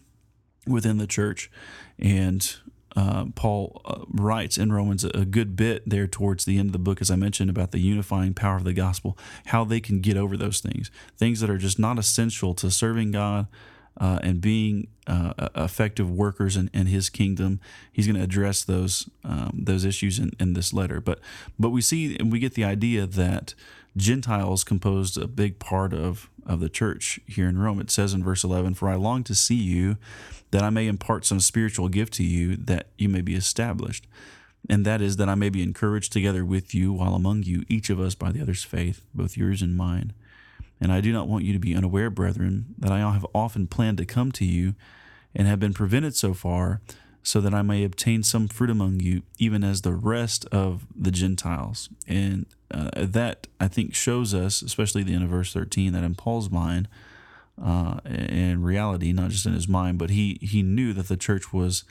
within 0.67 0.97
the 0.97 1.07
church, 1.07 1.49
and 1.97 2.57
uh, 2.95 3.25
Paul 3.35 3.81
uh, 3.85 4.05
writes 4.09 4.57
in 4.57 4.71
Romans 4.71 5.03
a 5.03 5.25
good 5.25 5.55
bit 5.55 5.87
there 5.87 6.07
towards 6.07 6.45
the 6.45 6.57
end 6.59 6.69
of 6.69 6.73
the 6.73 6.79
book, 6.79 7.01
as 7.01 7.09
I 7.09 7.15
mentioned 7.15 7.49
about 7.49 7.71
the 7.71 7.79
unifying 7.79 8.33
power 8.33 8.57
of 8.57 8.63
the 8.63 8.73
gospel, 8.73 9.17
how 9.47 9.63
they 9.63 9.79
can 9.79 9.99
get 10.01 10.17
over 10.17 10.37
those 10.37 10.59
things, 10.59 10.91
things 11.17 11.39
that 11.39 11.49
are 11.49 11.57
just 11.57 11.79
not 11.79 11.97
essential 11.97 12.53
to 12.55 12.69
serving 12.69 13.11
God, 13.11 13.47
uh, 13.97 14.19
and 14.23 14.41
being 14.41 14.87
uh, 15.07 15.49
effective 15.55 16.09
workers 16.09 16.55
in, 16.55 16.69
in, 16.73 16.87
His 16.87 17.09
kingdom. 17.09 17.59
He's 17.91 18.07
going 18.07 18.17
to 18.17 18.23
address 18.23 18.63
those 18.63 19.09
um, 19.23 19.59
those 19.63 19.85
issues 19.85 20.19
in, 20.19 20.31
in 20.39 20.53
this 20.53 20.73
letter. 20.73 21.01
But 21.01 21.19
but 21.59 21.69
we 21.69 21.81
see 21.81 22.17
and 22.17 22.31
we 22.31 22.39
get 22.39 22.53
the 22.53 22.63
idea 22.63 23.05
that 23.05 23.53
Gentiles 23.95 24.63
composed 24.63 25.17
a 25.17 25.27
big 25.27 25.59
part 25.59 25.93
of 25.93 26.29
of 26.45 26.59
the 26.59 26.69
church 26.69 27.19
here 27.27 27.47
in 27.47 27.57
Rome. 27.57 27.79
It 27.79 27.91
says 27.91 28.13
in 28.13 28.23
verse 28.23 28.43
eleven, 28.43 28.73
"For 28.73 28.89
I 28.89 28.95
long 28.95 29.23
to 29.25 29.35
see 29.35 29.55
you, 29.55 29.97
that 30.51 30.63
I 30.63 30.69
may 30.69 30.87
impart 30.87 31.25
some 31.25 31.39
spiritual 31.39 31.89
gift 31.89 32.13
to 32.13 32.23
you, 32.23 32.55
that 32.55 32.87
you 32.97 33.09
may 33.09 33.21
be 33.21 33.35
established." 33.35 34.07
And 34.69 34.85
that 34.85 35.01
is 35.01 35.17
that 35.17 35.27
I 35.27 35.35
may 35.35 35.49
be 35.49 35.61
encouraged 35.61 36.13
together 36.13 36.45
with 36.45 36.73
you 36.73 36.93
while 36.93 37.15
among 37.15 37.43
you, 37.43 37.65
each 37.67 37.89
of 37.89 37.99
us 37.99 38.15
by 38.15 38.31
the 38.31 38.41
other's 38.41 38.63
faith, 38.63 39.03
both 39.13 39.35
yours 39.35 39.61
and 39.61 39.75
mine. 39.75 40.13
And 40.79 40.91
I 40.91 41.01
do 41.01 41.13
not 41.13 41.27
want 41.27 41.45
you 41.45 41.53
to 41.53 41.59
be 41.59 41.75
unaware, 41.75 42.09
brethren, 42.09 42.75
that 42.77 42.91
I 42.91 42.99
have 42.99 43.25
often 43.33 43.67
planned 43.67 43.97
to 43.99 44.05
come 44.05 44.31
to 44.33 44.45
you 44.45 44.75
and 45.35 45.47
have 45.47 45.59
been 45.59 45.73
prevented 45.73 46.15
so 46.15 46.33
far, 46.33 46.81
so 47.23 47.39
that 47.39 47.53
I 47.53 47.61
may 47.61 47.83
obtain 47.83 48.21
some 48.21 48.49
fruit 48.49 48.69
among 48.69 48.99
you, 48.99 49.23
even 49.37 49.63
as 49.63 49.81
the 49.81 49.93
rest 49.93 50.45
of 50.51 50.85
the 50.93 51.09
Gentiles. 51.09 51.89
And 52.05 52.45
uh, 52.69 52.89
that, 52.95 53.47
I 53.59 53.69
think, 53.69 53.95
shows 53.95 54.33
us, 54.33 54.61
especially 54.61 55.03
the 55.03 55.13
end 55.13 55.23
of 55.23 55.29
verse 55.29 55.53
13, 55.53 55.93
that 55.93 56.03
in 56.03 56.15
Paul's 56.15 56.49
mind, 56.49 56.89
uh, 57.61 57.99
in 58.05 58.61
reality, 58.61 59.13
not 59.13 59.29
just 59.29 59.45
in 59.45 59.53
his 59.53 59.67
mind, 59.67 59.99
but 59.99 60.09
he 60.09 60.39
he 60.41 60.63
knew 60.63 60.91
that 60.93 61.07
the 61.07 61.15
church 61.15 61.53
was 61.53 61.83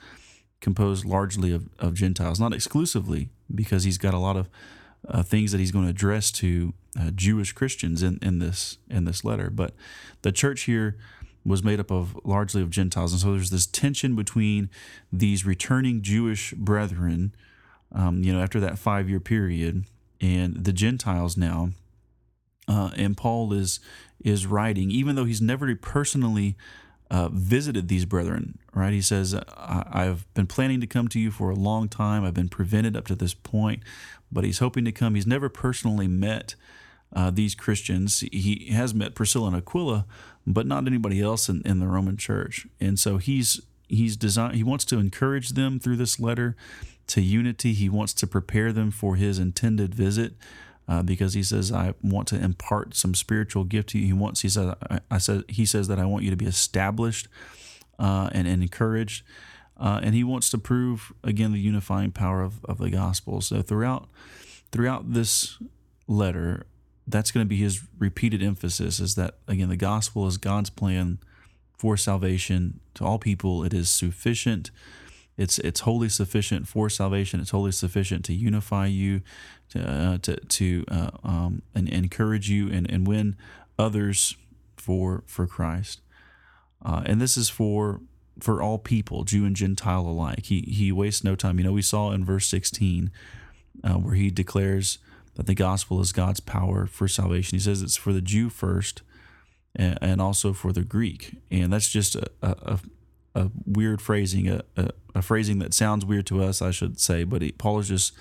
composed 0.61 1.05
largely 1.05 1.51
of, 1.51 1.69
of 1.79 1.93
Gentiles, 1.93 2.39
not 2.39 2.53
exclusively, 2.53 3.29
because 3.53 3.83
he's 3.85 3.97
got 3.97 4.13
a 4.13 4.19
lot 4.19 4.37
of 4.37 4.49
uh, 5.07 5.23
things 5.23 5.51
that 5.51 5.59
he's 5.59 5.71
going 5.71 5.85
to 5.85 5.91
address 5.91 6.31
to 6.31 6.73
uh, 6.99 7.11
Jewish 7.11 7.51
Christians 7.53 8.03
in, 8.03 8.19
in 8.21 8.39
this 8.39 8.77
in 8.89 9.05
this 9.05 9.23
letter. 9.23 9.49
But 9.49 9.73
the 10.21 10.31
church 10.31 10.61
here 10.61 10.97
was 11.45 11.63
made 11.63 11.79
up 11.79 11.91
of 11.91 12.17
largely 12.23 12.61
of 12.61 12.69
Gentiles, 12.69 13.11
and 13.11 13.21
so 13.21 13.31
there's 13.31 13.49
this 13.49 13.65
tension 13.65 14.15
between 14.15 14.69
these 15.11 15.45
returning 15.45 16.01
Jewish 16.01 16.53
brethren, 16.53 17.35
um, 17.91 18.23
you 18.23 18.31
know, 18.31 18.41
after 18.41 18.59
that 18.59 18.79
five 18.79 19.09
year 19.09 19.19
period, 19.19 19.85
and 20.21 20.63
the 20.63 20.73
Gentiles 20.73 21.35
now. 21.37 21.71
Uh, 22.65 22.91
and 22.95 23.17
Paul 23.17 23.51
is 23.51 23.81
is 24.23 24.47
writing, 24.47 24.89
even 24.89 25.15
though 25.15 25.25
he's 25.25 25.41
never 25.41 25.75
personally 25.75 26.55
uh, 27.11 27.29
visited 27.31 27.87
these 27.87 28.05
brethren, 28.05 28.57
right? 28.73 28.93
He 28.93 29.01
says, 29.01 29.35
I've 29.57 30.25
been 30.33 30.47
planning 30.47 30.81
to 30.81 30.87
come 30.87 31.07
to 31.09 31.19
you 31.19 31.31
for 31.31 31.49
a 31.49 31.55
long 31.55 31.87
time. 31.87 32.23
I've 32.23 32.33
been 32.33 32.49
prevented 32.49 32.95
up 32.95 33.05
to 33.07 33.15
this 33.15 33.33
point, 33.33 33.83
but 34.31 34.43
he's 34.43 34.59
hoping 34.59 34.85
to 34.85 34.91
come. 34.91 35.15
He's 35.15 35.27
never 35.27 35.49
personally 35.49 36.07
met 36.07 36.55
uh, 37.15 37.29
these 37.29 37.55
Christians. 37.55 38.21
He 38.31 38.69
has 38.71 38.93
met 38.93 39.15
Priscilla 39.15 39.47
and 39.47 39.55
Aquila, 39.55 40.05
but 40.47 40.65
not 40.65 40.87
anybody 40.87 41.21
else 41.21 41.49
in, 41.49 41.61
in 41.65 41.79
the 41.79 41.87
Roman 41.87 42.17
church. 42.17 42.67
And 42.79 42.99
so 42.99 43.17
he's 43.17 43.61
he's 43.87 44.17
designed 44.17 44.55
he 44.55 44.63
wants 44.63 44.85
to 44.85 44.97
encourage 44.97 45.49
them 45.49 45.79
through 45.79 45.97
this 45.97 46.19
letter 46.19 46.55
to 47.07 47.21
unity. 47.21 47.73
He 47.73 47.89
wants 47.89 48.13
to 48.15 48.27
prepare 48.27 48.71
them 48.71 48.89
for 48.89 49.15
his 49.15 49.37
intended 49.37 49.93
visit 49.93 50.33
uh, 50.87 51.01
because 51.01 51.33
he 51.33 51.43
says, 51.43 51.71
I 51.71 51.93
want 52.01 52.27
to 52.29 52.35
impart 52.35 52.95
some 52.95 53.15
spiritual 53.15 53.63
gift 53.63 53.89
to 53.89 53.99
you. 53.99 54.07
He 54.07 54.13
wants, 54.13 54.41
he 54.41 54.49
says, 54.49 54.75
I, 54.89 54.99
I 55.09 55.17
said, 55.17 55.43
he 55.47 55.65
says 55.65 55.87
that 55.87 55.99
I 55.99 56.05
want 56.05 56.23
you 56.23 56.29
to 56.29 56.35
be 56.35 56.45
established 56.45 57.27
uh, 57.99 58.29
and, 58.33 58.47
and 58.47 58.61
encouraged. 58.61 59.23
Uh, 59.77 59.99
and 60.03 60.13
he 60.13 60.23
wants 60.23 60.49
to 60.51 60.57
prove 60.57 61.11
again 61.23 61.51
the 61.51 61.59
unifying 61.59 62.11
power 62.11 62.41
of, 62.41 62.63
of 62.65 62.77
the 62.77 62.89
gospel. 62.89 63.41
So 63.41 63.61
throughout 63.61 64.07
throughout 64.71 65.13
this 65.13 65.57
letter, 66.07 66.65
that's 67.07 67.31
going 67.31 67.45
to 67.45 67.49
be 67.49 67.57
his 67.57 67.81
repeated 67.97 68.43
emphasis 68.43 68.99
is 68.99 69.15
that 69.15 69.35
again 69.47 69.69
the 69.69 69.75
gospel 69.75 70.27
is 70.27 70.37
God's 70.37 70.69
plan 70.69 71.19
for 71.77 71.97
salvation 71.97 72.79
to 72.93 73.03
all 73.03 73.19
people. 73.19 73.63
It 73.63 73.73
is 73.73 73.89
sufficient 73.89 74.69
it's 75.37 75.57
it's 75.59 75.81
wholly 75.81 76.09
sufficient 76.09 76.67
for 76.67 76.89
salvation. 76.89 77.39
It's 77.39 77.51
wholly 77.51 77.71
sufficient 77.71 78.23
to 78.25 78.33
unify 78.33 78.87
you, 78.87 79.21
to 79.69 79.79
uh, 79.79 80.17
to, 80.19 80.35
to 80.35 80.85
uh, 80.89 81.09
um, 81.23 81.61
and 81.73 81.89
encourage 81.89 82.49
you 82.49 82.69
and, 82.71 82.89
and 82.89 83.07
win 83.07 83.35
others 83.77 84.35
for 84.77 85.23
for 85.25 85.47
Christ. 85.47 86.01
Uh, 86.85 87.01
and 87.05 87.19
this 87.19 87.37
is 87.37 87.49
for 87.49 88.01
for 88.39 88.61
all 88.61 88.77
people, 88.77 89.23
Jew 89.23 89.45
and 89.45 89.55
Gentile 89.55 90.01
alike. 90.01 90.45
He 90.45 90.61
he 90.61 90.91
wastes 90.91 91.23
no 91.23 91.35
time. 91.35 91.57
You 91.57 91.65
know, 91.65 91.73
we 91.73 91.81
saw 91.81 92.11
in 92.11 92.25
verse 92.25 92.47
sixteen 92.47 93.11
uh, 93.83 93.93
where 93.93 94.15
he 94.15 94.29
declares 94.29 94.99
that 95.35 95.47
the 95.47 95.55
gospel 95.55 95.99
is 95.99 96.11
God's 96.11 96.39
power 96.39 96.85
for 96.85 97.07
salvation. 97.07 97.57
He 97.57 97.63
says 97.63 97.81
it's 97.81 97.97
for 97.97 98.13
the 98.13 98.21
Jew 98.21 98.49
first, 98.49 99.01
and, 99.75 99.97
and 100.01 100.21
also 100.21 100.53
for 100.53 100.71
the 100.71 100.83
Greek, 100.83 101.37
and 101.49 101.73
that's 101.73 101.89
just 101.89 102.15
a, 102.15 102.27
a, 102.41 102.79
a 103.35 103.49
weird 103.65 104.01
phrasing, 104.01 104.47
a, 104.47 104.61
a, 104.77 104.89
a, 105.15 105.21
phrasing 105.21 105.59
that 105.59 105.73
sounds 105.73 106.05
weird 106.05 106.25
to 106.27 106.43
us, 106.43 106.61
I 106.61 106.71
should 106.71 106.99
say, 106.99 107.23
but 107.23 107.41
Paul 107.57 107.79
is 107.79 107.87
just 107.87 108.13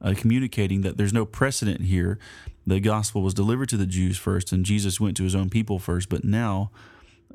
uh, 0.00 0.14
communicating 0.16 0.82
that 0.82 0.96
there's 0.96 1.12
no 1.12 1.24
precedent 1.24 1.82
here. 1.82 2.18
The 2.66 2.80
gospel 2.80 3.22
was 3.22 3.34
delivered 3.34 3.68
to 3.70 3.76
the 3.76 3.86
Jews 3.86 4.16
first, 4.16 4.52
and 4.52 4.64
Jesus 4.64 5.00
went 5.00 5.16
to 5.16 5.24
his 5.24 5.34
own 5.34 5.50
people 5.50 5.78
first, 5.78 6.08
but 6.08 6.24
now 6.24 6.70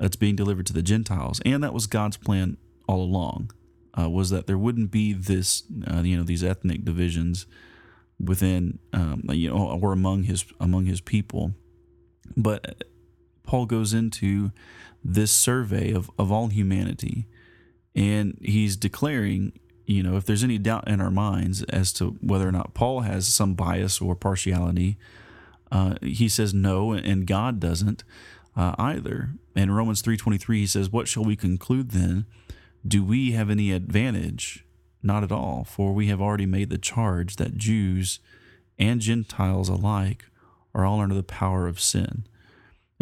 it's 0.00 0.16
being 0.16 0.36
delivered 0.36 0.66
to 0.66 0.72
the 0.72 0.82
Gentiles, 0.82 1.40
and 1.44 1.62
that 1.62 1.74
was 1.74 1.86
God's 1.86 2.16
plan 2.16 2.56
all 2.88 3.02
along. 3.02 3.50
Uh, 3.98 4.08
was 4.08 4.30
that 4.30 4.46
there 4.46 4.56
wouldn't 4.56 4.90
be 4.90 5.12
this, 5.12 5.64
uh, 5.86 6.00
you 6.00 6.16
know, 6.16 6.22
these 6.22 6.42
ethnic 6.42 6.82
divisions 6.82 7.44
within, 8.18 8.78
um, 8.94 9.22
you 9.28 9.50
know, 9.50 9.78
or 9.82 9.92
among 9.92 10.22
his 10.22 10.46
among 10.58 10.86
his 10.86 11.02
people, 11.02 11.52
but 12.34 12.84
Paul 13.52 13.66
goes 13.66 13.92
into 13.92 14.50
this 15.04 15.30
survey 15.30 15.92
of, 15.92 16.10
of 16.18 16.32
all 16.32 16.48
humanity. 16.48 17.26
And 17.94 18.38
he's 18.40 18.78
declaring, 18.78 19.52
you 19.84 20.02
know, 20.02 20.16
if 20.16 20.24
there's 20.24 20.42
any 20.42 20.56
doubt 20.56 20.88
in 20.88 21.02
our 21.02 21.10
minds 21.10 21.62
as 21.64 21.92
to 21.94 22.16
whether 22.22 22.48
or 22.48 22.52
not 22.52 22.72
Paul 22.72 23.00
has 23.00 23.28
some 23.28 23.52
bias 23.52 24.00
or 24.00 24.16
partiality, 24.16 24.96
uh, 25.70 25.96
he 26.00 26.30
says 26.30 26.54
no, 26.54 26.92
and 26.92 27.26
God 27.26 27.60
doesn't 27.60 28.04
uh, 28.56 28.74
either. 28.78 29.32
In 29.54 29.70
Romans 29.70 30.00
3.23, 30.00 30.56
he 30.56 30.66
says, 30.66 30.88
What 30.88 31.06
shall 31.06 31.24
we 31.24 31.36
conclude 31.36 31.90
then? 31.90 32.24
Do 32.88 33.04
we 33.04 33.32
have 33.32 33.50
any 33.50 33.70
advantage? 33.70 34.64
Not 35.02 35.24
at 35.24 35.32
all, 35.32 35.64
for 35.64 35.92
we 35.92 36.06
have 36.06 36.22
already 36.22 36.46
made 36.46 36.70
the 36.70 36.78
charge 36.78 37.36
that 37.36 37.58
Jews 37.58 38.18
and 38.78 39.02
Gentiles 39.02 39.68
alike 39.68 40.24
are 40.74 40.86
all 40.86 41.00
under 41.00 41.14
the 41.14 41.22
power 41.22 41.68
of 41.68 41.78
sin. 41.78 42.24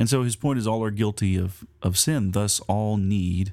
And 0.01 0.09
so 0.09 0.23
his 0.23 0.35
point 0.35 0.59
is 0.59 0.67
all 0.67 0.83
are 0.83 0.91
guilty 0.91 1.37
of, 1.37 1.63
of 1.83 1.99
sin, 1.99 2.31
thus 2.31 2.59
all 2.61 2.97
need 2.97 3.53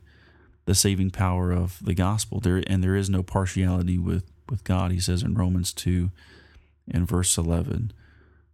the 0.64 0.74
saving 0.74 1.12
power 1.12 1.52
of 1.52 1.78
the 1.84 1.94
gospel. 1.94 2.40
There 2.40 2.64
and 2.68 2.82
there 2.82 2.96
is 2.96 3.10
no 3.10 3.22
partiality 3.22 3.98
with, 3.98 4.24
with 4.50 4.64
God, 4.64 4.92
he 4.92 5.00
says 5.02 5.24
in 5.24 5.34
Romans 5.34 5.74
2 5.74 6.10
and 6.90 7.06
verse 7.06 7.38
11. 7.38 7.92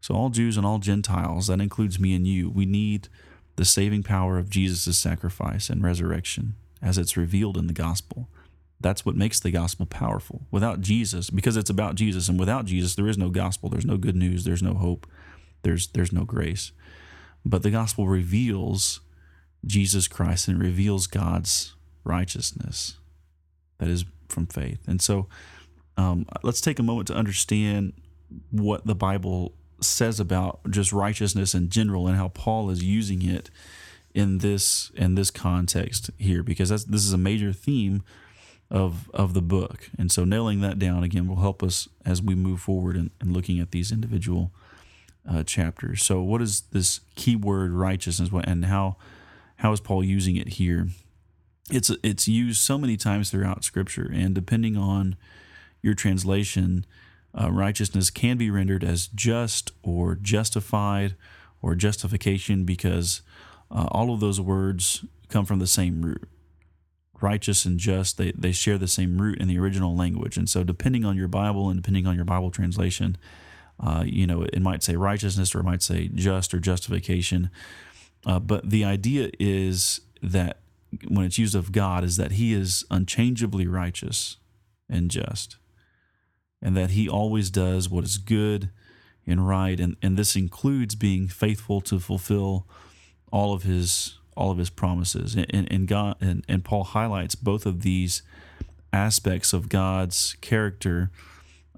So 0.01 0.15
all 0.15 0.31
Jews 0.31 0.57
and 0.57 0.65
all 0.65 0.79
Gentiles, 0.79 1.45
that 1.45 1.61
includes 1.61 1.99
me 1.99 2.15
and 2.15 2.25
you, 2.25 2.49
we 2.49 2.65
need 2.65 3.09
the 3.57 3.63
saving 3.63 4.01
power 4.01 4.39
of 4.39 4.49
Jesus' 4.49 4.97
sacrifice 4.97 5.69
and 5.69 5.83
resurrection 5.83 6.55
as 6.81 6.97
it's 6.97 7.15
revealed 7.15 7.57
in 7.57 7.67
the 7.67 7.73
gospel. 7.73 8.27
That's 8.81 9.05
what 9.05 9.15
makes 9.15 9.39
the 9.39 9.51
gospel 9.51 9.85
powerful. 9.85 10.41
Without 10.49 10.81
Jesus, 10.81 11.29
because 11.29 11.55
it's 11.55 11.69
about 11.69 11.93
Jesus, 11.93 12.27
and 12.27 12.39
without 12.39 12.65
Jesus, 12.65 12.95
there 12.95 13.07
is 13.07 13.19
no 13.19 13.29
gospel, 13.29 13.69
there's 13.69 13.85
no 13.85 13.97
good 13.97 14.15
news, 14.15 14.45
there's 14.45 14.63
no 14.63 14.73
hope, 14.73 15.05
there's 15.61 15.87
there's 15.89 16.11
no 16.11 16.25
grace. 16.25 16.71
But 17.45 17.63
the 17.63 17.71
gospel 17.71 18.07
reveals 18.07 19.01
Jesus 19.65 20.07
Christ 20.07 20.47
and 20.47 20.59
reveals 20.59 21.07
God's 21.07 21.75
righteousness 22.03 22.97
that 23.77 23.87
is 23.87 24.05
from 24.29 24.45
faith. 24.45 24.79
And 24.87 25.01
so 25.01 25.27
um, 25.97 26.25
let's 26.41 26.61
take 26.61 26.79
a 26.79 26.83
moment 26.83 27.07
to 27.07 27.13
understand 27.13 27.93
what 28.51 28.85
the 28.85 28.95
Bible 28.95 29.53
says 29.79 30.19
about 30.19 30.59
just 30.69 30.91
righteousness 30.91 31.53
in 31.53 31.69
general 31.69 32.07
and 32.07 32.17
how 32.17 32.29
Paul 32.29 32.69
is 32.69 32.83
using 32.83 33.21
it 33.27 33.49
in 34.13 34.39
this 34.39 34.91
in 34.95 35.15
this 35.15 35.31
context 35.31 36.11
here 36.17 36.43
because 36.43 36.69
this 36.69 37.03
is 37.03 37.13
a 37.13 37.17
major 37.17 37.51
theme 37.51 38.03
of 38.69 39.09
of 39.13 39.33
the 39.33 39.41
book 39.41 39.89
and 39.97 40.11
so 40.11 40.23
nailing 40.23 40.61
that 40.61 40.77
down 40.77 41.03
again 41.03 41.27
will 41.27 41.41
help 41.41 41.63
us 41.63 41.89
as 42.05 42.21
we 42.21 42.35
move 42.35 42.61
forward 42.61 42.95
and 42.95 43.11
in, 43.19 43.27
in 43.27 43.33
looking 43.33 43.59
at 43.59 43.71
these 43.71 43.91
individual 43.91 44.51
uh, 45.29 45.43
chapters. 45.43 46.03
So, 46.03 46.21
what 46.21 46.41
is 46.41 46.61
this 46.71 47.01
keyword 47.15 47.71
righteousness, 47.71 48.29
and 48.43 48.65
how 48.65 48.97
how 49.57 49.71
is 49.71 49.79
Paul 49.79 50.03
using 50.03 50.35
it 50.35 50.49
here? 50.49 50.87
It's 51.69 51.89
it's 52.03 52.27
used 52.27 52.61
so 52.61 52.77
many 52.77 52.97
times 52.97 53.29
throughout 53.29 53.63
Scripture, 53.63 54.09
and 54.13 54.35
depending 54.35 54.75
on 54.77 55.15
your 55.81 55.93
translation, 55.93 56.85
uh, 57.39 57.51
righteousness 57.51 58.09
can 58.09 58.37
be 58.37 58.49
rendered 58.49 58.83
as 58.83 59.07
just 59.07 59.71
or 59.81 60.15
justified 60.15 61.15
or 61.61 61.75
justification 61.75 62.65
because 62.65 63.21
uh, 63.71 63.87
all 63.91 64.13
of 64.13 64.19
those 64.19 64.39
words 64.39 65.05
come 65.29 65.45
from 65.45 65.59
the 65.59 65.67
same 65.67 66.01
root. 66.01 66.27
Righteous 67.21 67.65
and 67.65 67.79
just, 67.79 68.17
they, 68.17 68.33
they 68.33 68.51
share 68.51 68.77
the 68.77 68.87
same 68.87 69.21
root 69.21 69.39
in 69.39 69.47
the 69.47 69.57
original 69.57 69.95
language. 69.95 70.35
And 70.35 70.49
so, 70.49 70.63
depending 70.63 71.05
on 71.05 71.15
your 71.15 71.29
Bible 71.29 71.69
and 71.69 71.81
depending 71.81 72.05
on 72.05 72.15
your 72.15 72.25
Bible 72.25 72.51
translation, 72.51 73.17
uh, 73.85 74.03
you 74.05 74.25
know, 74.25 74.43
it 74.43 74.61
might 74.61 74.81
say 74.81 74.95
righteousness 74.95 75.53
or 75.53 75.59
it 75.59 75.63
might 75.63 75.81
say 75.81 76.09
just 76.13 76.53
or 76.53 76.59
justification. 76.59 77.49
Uh, 78.25 78.39
but 78.39 78.69
the 78.69 78.85
idea 78.85 79.29
is 79.39 79.99
that 80.21 80.59
when 81.07 81.25
it's 81.25 81.37
used 81.37 81.55
of 81.55 81.71
God, 81.71 82.03
is 82.03 82.17
that 82.17 82.33
He 82.33 82.53
is 82.53 82.85
unchangeably 82.89 83.67
righteous 83.67 84.37
and 84.89 85.11
just, 85.11 85.57
and 86.61 86.77
that 86.77 86.91
He 86.91 87.09
always 87.09 87.49
does 87.49 87.89
what 87.89 88.03
is 88.03 88.17
good 88.17 88.69
and 89.25 89.47
right, 89.47 89.79
and, 89.79 89.95
and 90.01 90.17
this 90.17 90.35
includes 90.35 90.95
being 90.95 91.27
faithful 91.27 91.81
to 91.81 91.99
fulfill 91.99 92.67
all 93.31 93.53
of 93.53 93.63
His 93.63 94.17
all 94.35 94.51
of 94.51 94.57
His 94.57 94.69
promises. 94.69 95.35
And, 95.35 95.71
and 95.71 95.87
God 95.87 96.15
and, 96.21 96.43
and 96.47 96.63
Paul 96.63 96.83
highlights 96.83 97.35
both 97.35 97.65
of 97.65 97.81
these 97.81 98.21
aspects 98.91 99.53
of 99.53 99.69
God's 99.69 100.35
character 100.41 101.09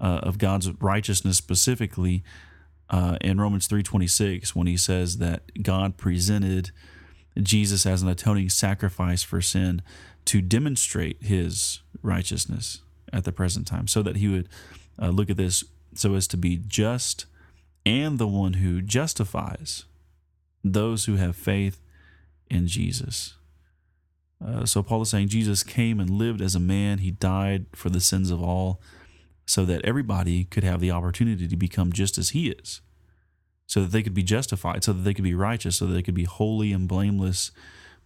uh, 0.00 0.20
of 0.22 0.38
God's 0.38 0.70
righteousness 0.80 1.36
specifically 1.36 2.22
uh, 2.90 3.16
in 3.20 3.40
Romans 3.40 3.68
3:26 3.68 4.50
when 4.50 4.66
he 4.66 4.76
says 4.76 5.18
that 5.18 5.62
God 5.62 5.96
presented 5.96 6.70
Jesus 7.42 7.84
as 7.84 8.02
an 8.02 8.08
atoning 8.08 8.48
sacrifice 8.48 9.22
for 9.22 9.40
sin 9.40 9.82
to 10.26 10.40
demonstrate 10.40 11.22
his 11.22 11.80
righteousness 12.02 12.82
at 13.12 13.24
the 13.24 13.32
present 13.32 13.66
time 13.66 13.86
so 13.86 14.02
that 14.02 14.16
he 14.16 14.28
would 14.28 14.48
uh, 15.00 15.08
look 15.08 15.30
at 15.30 15.36
this 15.36 15.64
so 15.94 16.14
as 16.14 16.26
to 16.28 16.36
be 16.36 16.60
just 16.66 17.26
and 17.84 18.18
the 18.18 18.26
one 18.26 18.54
who 18.54 18.82
justifies 18.82 19.84
those 20.64 21.04
who 21.04 21.16
have 21.16 21.36
faith 21.36 21.80
in 22.50 22.66
Jesus. 22.66 23.34
Uh, 24.44 24.66
so 24.66 24.82
Paul 24.82 25.02
is 25.02 25.10
saying 25.10 25.28
Jesus 25.28 25.62
came 25.62 26.00
and 26.00 26.10
lived 26.10 26.42
as 26.42 26.54
a 26.54 26.60
man. 26.60 26.98
He 26.98 27.10
died 27.10 27.66
for 27.72 27.88
the 27.88 28.00
sins 28.00 28.30
of 28.30 28.42
all 28.42 28.80
so 29.46 29.64
that 29.64 29.84
everybody 29.84 30.44
could 30.44 30.64
have 30.64 30.80
the 30.80 30.90
opportunity 30.90 31.46
to 31.46 31.56
become 31.56 31.92
just 31.92 32.18
as 32.18 32.30
he 32.30 32.48
is, 32.50 32.80
so 33.66 33.80
that 33.82 33.92
they 33.92 34.02
could 34.02 34.14
be 34.14 34.22
justified, 34.22 34.84
so 34.84 34.92
that 34.92 35.02
they 35.02 35.14
could 35.14 35.24
be 35.24 35.34
righteous, 35.34 35.76
so 35.76 35.86
that 35.86 35.94
they 35.94 36.02
could 36.02 36.14
be 36.14 36.24
holy 36.24 36.72
and 36.72 36.88
blameless 36.88 37.52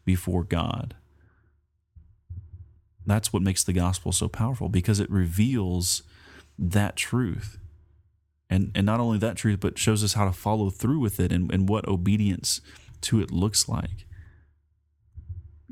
before 0.04 0.44
God. 0.44 0.94
That's 3.06 3.32
what 3.32 3.42
makes 3.42 3.64
the 3.64 3.72
gospel 3.72 4.12
so 4.12 4.28
powerful 4.28 4.68
because 4.68 5.00
it 5.00 5.10
reveals 5.10 6.02
that 6.58 6.96
truth. 6.96 7.58
And, 8.50 8.70
and 8.74 8.84
not 8.84 9.00
only 9.00 9.18
that 9.18 9.36
truth, 9.36 9.60
but 9.60 9.78
shows 9.78 10.04
us 10.04 10.12
how 10.12 10.26
to 10.26 10.32
follow 10.32 10.70
through 10.70 10.98
with 10.98 11.18
it 11.18 11.32
and, 11.32 11.52
and 11.52 11.68
what 11.68 11.88
obedience 11.88 12.60
to 13.02 13.20
it 13.20 13.30
looks 13.30 13.68
like 13.68 14.06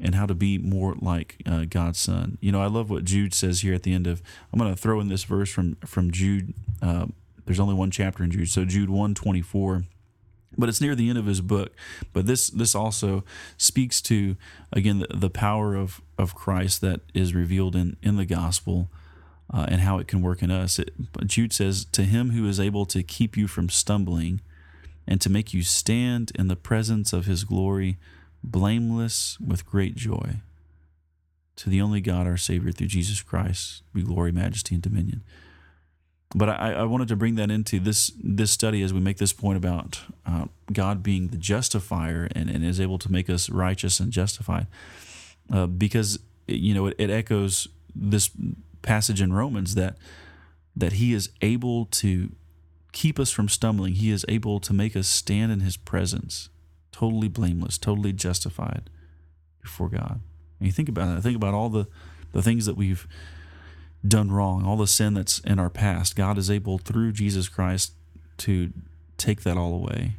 and 0.02 0.14
how 0.14 0.26
to 0.26 0.34
be 0.34 0.58
more 0.58 0.94
like 1.00 1.36
uh, 1.46 1.64
God's 1.68 1.98
son. 1.98 2.38
You 2.40 2.52
know, 2.52 2.62
I 2.62 2.66
love 2.66 2.90
what 2.90 3.04
Jude 3.04 3.34
says 3.34 3.60
here 3.60 3.74
at 3.74 3.82
the 3.82 3.92
end 3.92 4.06
of. 4.06 4.22
I'm 4.52 4.58
going 4.58 4.72
to 4.72 4.80
throw 4.80 5.00
in 5.00 5.08
this 5.08 5.24
verse 5.24 5.50
from 5.50 5.76
from 5.84 6.10
Jude. 6.10 6.54
Uh, 6.80 7.06
there's 7.44 7.60
only 7.60 7.74
one 7.74 7.90
chapter 7.90 8.22
in 8.22 8.30
Jude, 8.30 8.48
so 8.48 8.64
Jude 8.64 8.90
124 8.90 9.84
but 10.56 10.68
it's 10.68 10.80
near 10.80 10.94
the 10.94 11.08
end 11.08 11.18
of 11.18 11.26
his 11.26 11.40
book. 11.40 11.72
But 12.12 12.26
this 12.26 12.48
this 12.48 12.74
also 12.74 13.24
speaks 13.56 14.02
to 14.02 14.36
again 14.72 14.98
the, 14.98 15.06
the 15.14 15.30
power 15.30 15.74
of 15.74 16.00
of 16.18 16.34
Christ 16.34 16.80
that 16.80 17.00
is 17.14 17.34
revealed 17.34 17.76
in 17.76 17.96
in 18.02 18.16
the 18.16 18.26
gospel 18.26 18.90
uh, 19.52 19.66
and 19.68 19.80
how 19.80 19.98
it 19.98 20.08
can 20.08 20.20
work 20.20 20.42
in 20.42 20.50
us. 20.50 20.78
It, 20.78 20.92
Jude 21.26 21.52
says, 21.52 21.84
"To 21.92 22.02
him 22.02 22.30
who 22.30 22.46
is 22.46 22.58
able 22.58 22.86
to 22.86 23.02
keep 23.02 23.36
you 23.36 23.46
from 23.46 23.68
stumbling, 23.68 24.40
and 25.06 25.20
to 25.20 25.30
make 25.30 25.54
you 25.54 25.62
stand 25.62 26.32
in 26.34 26.48
the 26.48 26.56
presence 26.56 27.12
of 27.12 27.26
his 27.26 27.44
glory." 27.44 27.96
Blameless 28.42 29.38
with 29.40 29.66
great 29.66 29.94
joy. 29.94 30.36
To 31.56 31.70
the 31.70 31.80
only 31.80 32.00
God, 32.00 32.26
our 32.26 32.36
Savior, 32.36 32.70
through 32.70 32.86
Jesus 32.86 33.20
Christ, 33.20 33.82
be 33.92 34.02
glory, 34.02 34.30
majesty, 34.30 34.76
and 34.76 34.82
dominion. 34.82 35.22
But 36.34 36.50
I, 36.50 36.74
I 36.74 36.84
wanted 36.84 37.08
to 37.08 37.16
bring 37.16 37.36
that 37.36 37.50
into 37.50 37.80
this 37.80 38.12
this 38.22 38.50
study 38.50 38.82
as 38.82 38.92
we 38.92 39.00
make 39.00 39.16
this 39.16 39.32
point 39.32 39.56
about 39.56 40.00
uh, 40.26 40.46
God 40.72 41.02
being 41.02 41.28
the 41.28 41.38
justifier 41.38 42.28
and, 42.34 42.50
and 42.50 42.64
is 42.64 42.80
able 42.80 42.98
to 42.98 43.10
make 43.10 43.30
us 43.30 43.48
righteous 43.48 43.98
and 43.98 44.12
justified, 44.12 44.66
uh, 45.50 45.66
because 45.66 46.18
you 46.46 46.74
know 46.74 46.86
it, 46.86 46.96
it 46.98 47.10
echoes 47.10 47.68
this 47.96 48.30
passage 48.82 49.22
in 49.22 49.32
Romans 49.32 49.74
that 49.74 49.96
that 50.76 50.94
He 50.94 51.14
is 51.14 51.30
able 51.40 51.86
to 51.86 52.30
keep 52.92 53.18
us 53.18 53.30
from 53.30 53.48
stumbling. 53.48 53.94
He 53.94 54.10
is 54.10 54.26
able 54.28 54.60
to 54.60 54.74
make 54.74 54.94
us 54.96 55.08
stand 55.08 55.50
in 55.50 55.60
His 55.60 55.78
presence 55.78 56.50
totally 56.92 57.28
blameless, 57.28 57.78
totally 57.78 58.12
justified 58.12 58.90
before 59.62 59.88
God. 59.88 60.20
And 60.58 60.66
you 60.66 60.72
think 60.72 60.88
about 60.88 61.16
it, 61.16 61.20
think 61.22 61.36
about 61.36 61.54
all 61.54 61.68
the, 61.68 61.86
the 62.32 62.42
things 62.42 62.66
that 62.66 62.76
we've 62.76 63.06
done 64.06 64.30
wrong, 64.30 64.64
all 64.64 64.76
the 64.76 64.86
sin 64.86 65.14
that's 65.14 65.40
in 65.40 65.58
our 65.58 65.70
past. 65.70 66.16
God 66.16 66.38
is 66.38 66.50
able, 66.50 66.78
through 66.78 67.12
Jesus 67.12 67.48
Christ, 67.48 67.92
to 68.38 68.72
take 69.16 69.42
that 69.42 69.56
all 69.56 69.74
away. 69.74 70.14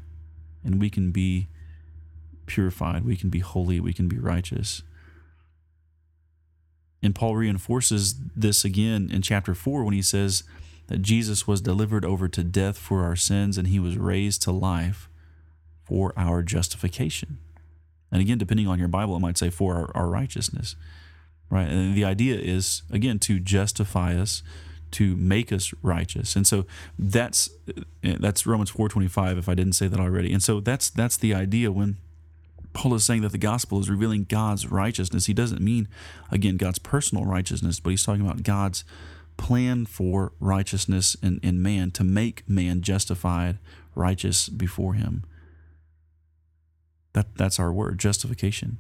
And 0.64 0.82
we 0.82 0.90
can 0.90 1.12
be 1.12 1.48
purified, 2.46 3.06
we 3.06 3.16
can 3.16 3.30
be 3.30 3.40
holy, 3.40 3.80
we 3.80 3.94
can 3.94 4.08
be 4.08 4.18
righteous. 4.18 4.82
And 7.02 7.16
Paul 7.16 7.38
reinforces 7.38 8.16
this 8.36 8.66
again 8.66 9.10
in 9.12 9.22
chapter 9.22 9.56
4 9.56 9.84
when 9.84 9.94
he 9.94 10.02
says 10.02 10.44
that 10.88 11.02
Jesus 11.02 11.48
was 11.48 11.62
delivered 11.62 12.04
over 12.04 12.28
to 12.28 12.44
death 12.44 12.78
for 12.78 13.04
our 13.04 13.16
sins 13.16 13.58
and 13.58 13.68
he 13.68 13.80
was 13.80 13.98
raised 13.98 14.42
to 14.42 14.52
life 14.52 15.08
for 15.90 16.14
our 16.16 16.44
justification. 16.44 17.40
And 18.12 18.22
again, 18.22 18.38
depending 18.38 18.68
on 18.68 18.78
your 18.78 18.88
Bible, 18.88 19.16
it 19.16 19.20
might 19.20 19.40
say 19.40 19.50
for 19.50 19.76
our, 19.76 19.92
our 19.96 20.08
righteousness, 20.08 20.76
right? 21.50 21.68
And 21.68 21.96
the 21.96 22.06
idea 22.06 22.38
is, 22.38 22.84
again, 22.92 23.18
to 23.20 23.40
justify 23.40 24.16
us, 24.16 24.44
to 24.92 25.16
make 25.16 25.52
us 25.52 25.74
righteous. 25.82 26.36
And 26.36 26.46
so 26.46 26.66
that's 26.98 27.50
eh, 28.04 28.18
that's 28.20 28.46
Romans 28.46 28.72
4:25 28.72 29.40
if 29.40 29.50
I 29.50 29.56
didn't 29.56 29.74
say 29.74 29.88
that 29.88 30.00
already. 30.00 30.32
And 30.32 30.42
so 30.42 30.60
that's 30.60 30.92
that's 30.92 31.18
the 31.18 31.34
idea 31.34 31.72
when 31.72 31.98
Paul 32.74 32.94
is 32.94 33.04
saying 33.04 33.22
that 33.24 33.32
the 33.32 33.40
gospel 33.40 33.80
is 33.80 33.90
revealing 33.90 34.26
God's 34.30 34.68
righteousness. 34.68 35.26
He 35.26 35.34
doesn't 35.34 35.62
mean 35.62 35.88
again 36.32 36.58
God's 36.58 36.80
personal 36.80 37.26
righteousness, 37.26 37.80
but 37.80 37.92
he's 37.92 38.04
talking 38.04 38.26
about 38.26 38.44
God's 38.44 38.84
plan 39.38 39.86
for 39.86 40.34
righteousness 40.40 41.16
in, 41.24 41.40
in 41.42 41.62
man 41.62 41.92
to 41.92 42.04
make 42.04 42.48
man 42.48 42.82
justified, 42.82 43.58
righteous 43.96 44.50
before 44.50 44.96
him. 44.96 45.24
That, 47.14 47.36
that's 47.36 47.60
our 47.60 47.72
word, 47.72 48.00
justification, 48.00 48.78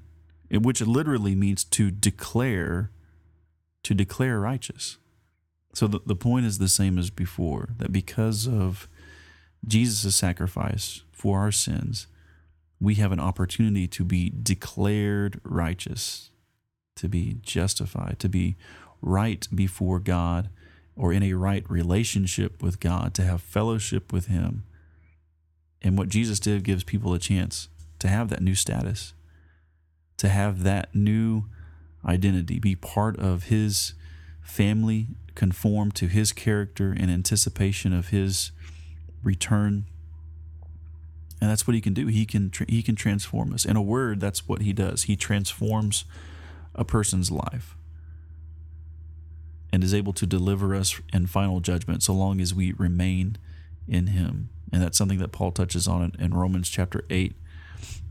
which 0.51 0.81
literally 0.81 1.35
means 1.35 1.63
to 1.65 1.91
declare, 1.91 2.91
to 3.83 3.93
declare 3.93 4.39
righteous. 4.39 4.97
So 5.73 5.87
the, 5.87 5.99
the 6.05 6.15
point 6.15 6.45
is 6.45 6.57
the 6.57 6.67
same 6.67 6.97
as 6.97 7.09
before 7.09 7.69
that 7.77 7.91
because 7.91 8.47
of 8.47 8.87
Jesus' 9.67 10.15
sacrifice 10.15 11.01
for 11.11 11.39
our 11.39 11.51
sins, 11.51 12.07
we 12.79 12.95
have 12.95 13.11
an 13.11 13.19
opportunity 13.19 13.87
to 13.87 14.03
be 14.03 14.31
declared 14.41 15.41
righteous, 15.43 16.31
to 16.95 17.09
be 17.09 17.37
justified, 17.41 18.17
to 18.19 18.29
be 18.29 18.55
right 19.01 19.47
before 19.53 19.99
God 19.99 20.49
or 20.95 21.13
in 21.13 21.23
a 21.23 21.33
right 21.33 21.69
relationship 21.69 22.61
with 22.61 22.79
God, 22.79 23.13
to 23.15 23.23
have 23.23 23.41
fellowship 23.41 24.11
with 24.11 24.27
Him. 24.27 24.63
And 25.81 25.97
what 25.97 26.09
Jesus 26.09 26.39
did 26.39 26.63
gives 26.63 26.83
people 26.83 27.13
a 27.13 27.19
chance 27.19 27.69
to 27.99 28.07
have 28.07 28.29
that 28.29 28.41
new 28.41 28.55
status, 28.55 29.13
to 30.17 30.29
have 30.29 30.63
that 30.63 30.93
new 30.95 31.45
identity, 32.05 32.59
be 32.59 32.75
part 32.75 33.17
of 33.19 33.45
his 33.45 33.93
family, 34.41 35.07
conform 35.35 35.91
to 35.91 36.07
his 36.07 36.31
character 36.31 36.91
in 36.91 37.09
anticipation 37.09 37.93
of 37.93 38.09
his 38.09 38.51
return. 39.23 39.85
And 41.41 41.49
that's 41.49 41.67
what 41.67 41.75
he 41.75 41.81
can 41.81 41.93
do. 41.93 42.07
He 42.07 42.25
can 42.25 42.51
he 42.67 42.81
can 42.81 42.95
transform 42.95 43.53
us. 43.53 43.63
In 43.63 43.77
a 43.77 43.81
word, 43.81 44.19
that's 44.19 44.47
what 44.47 44.61
he 44.61 44.73
does. 44.73 45.03
He 45.03 45.15
transforms 45.15 46.03
a 46.75 46.83
person's 46.83 47.31
life 47.31 47.77
and 49.71 49.83
is 49.83 49.93
able 49.93 50.13
to 50.13 50.25
deliver 50.25 50.75
us 50.75 50.99
in 51.13 51.27
final 51.27 51.59
judgment 51.59 52.03
so 52.03 52.13
long 52.13 52.41
as 52.41 52.53
we 52.53 52.73
remain 52.73 53.37
in 53.87 54.07
him. 54.07 54.49
And 54.71 54.81
that's 54.81 54.97
something 54.97 55.19
that 55.19 55.31
Paul 55.31 55.51
touches 55.51 55.87
on 55.87 56.11
in, 56.19 56.33
Romans 56.33 56.69
chapter 56.69 57.03
8 57.09 57.35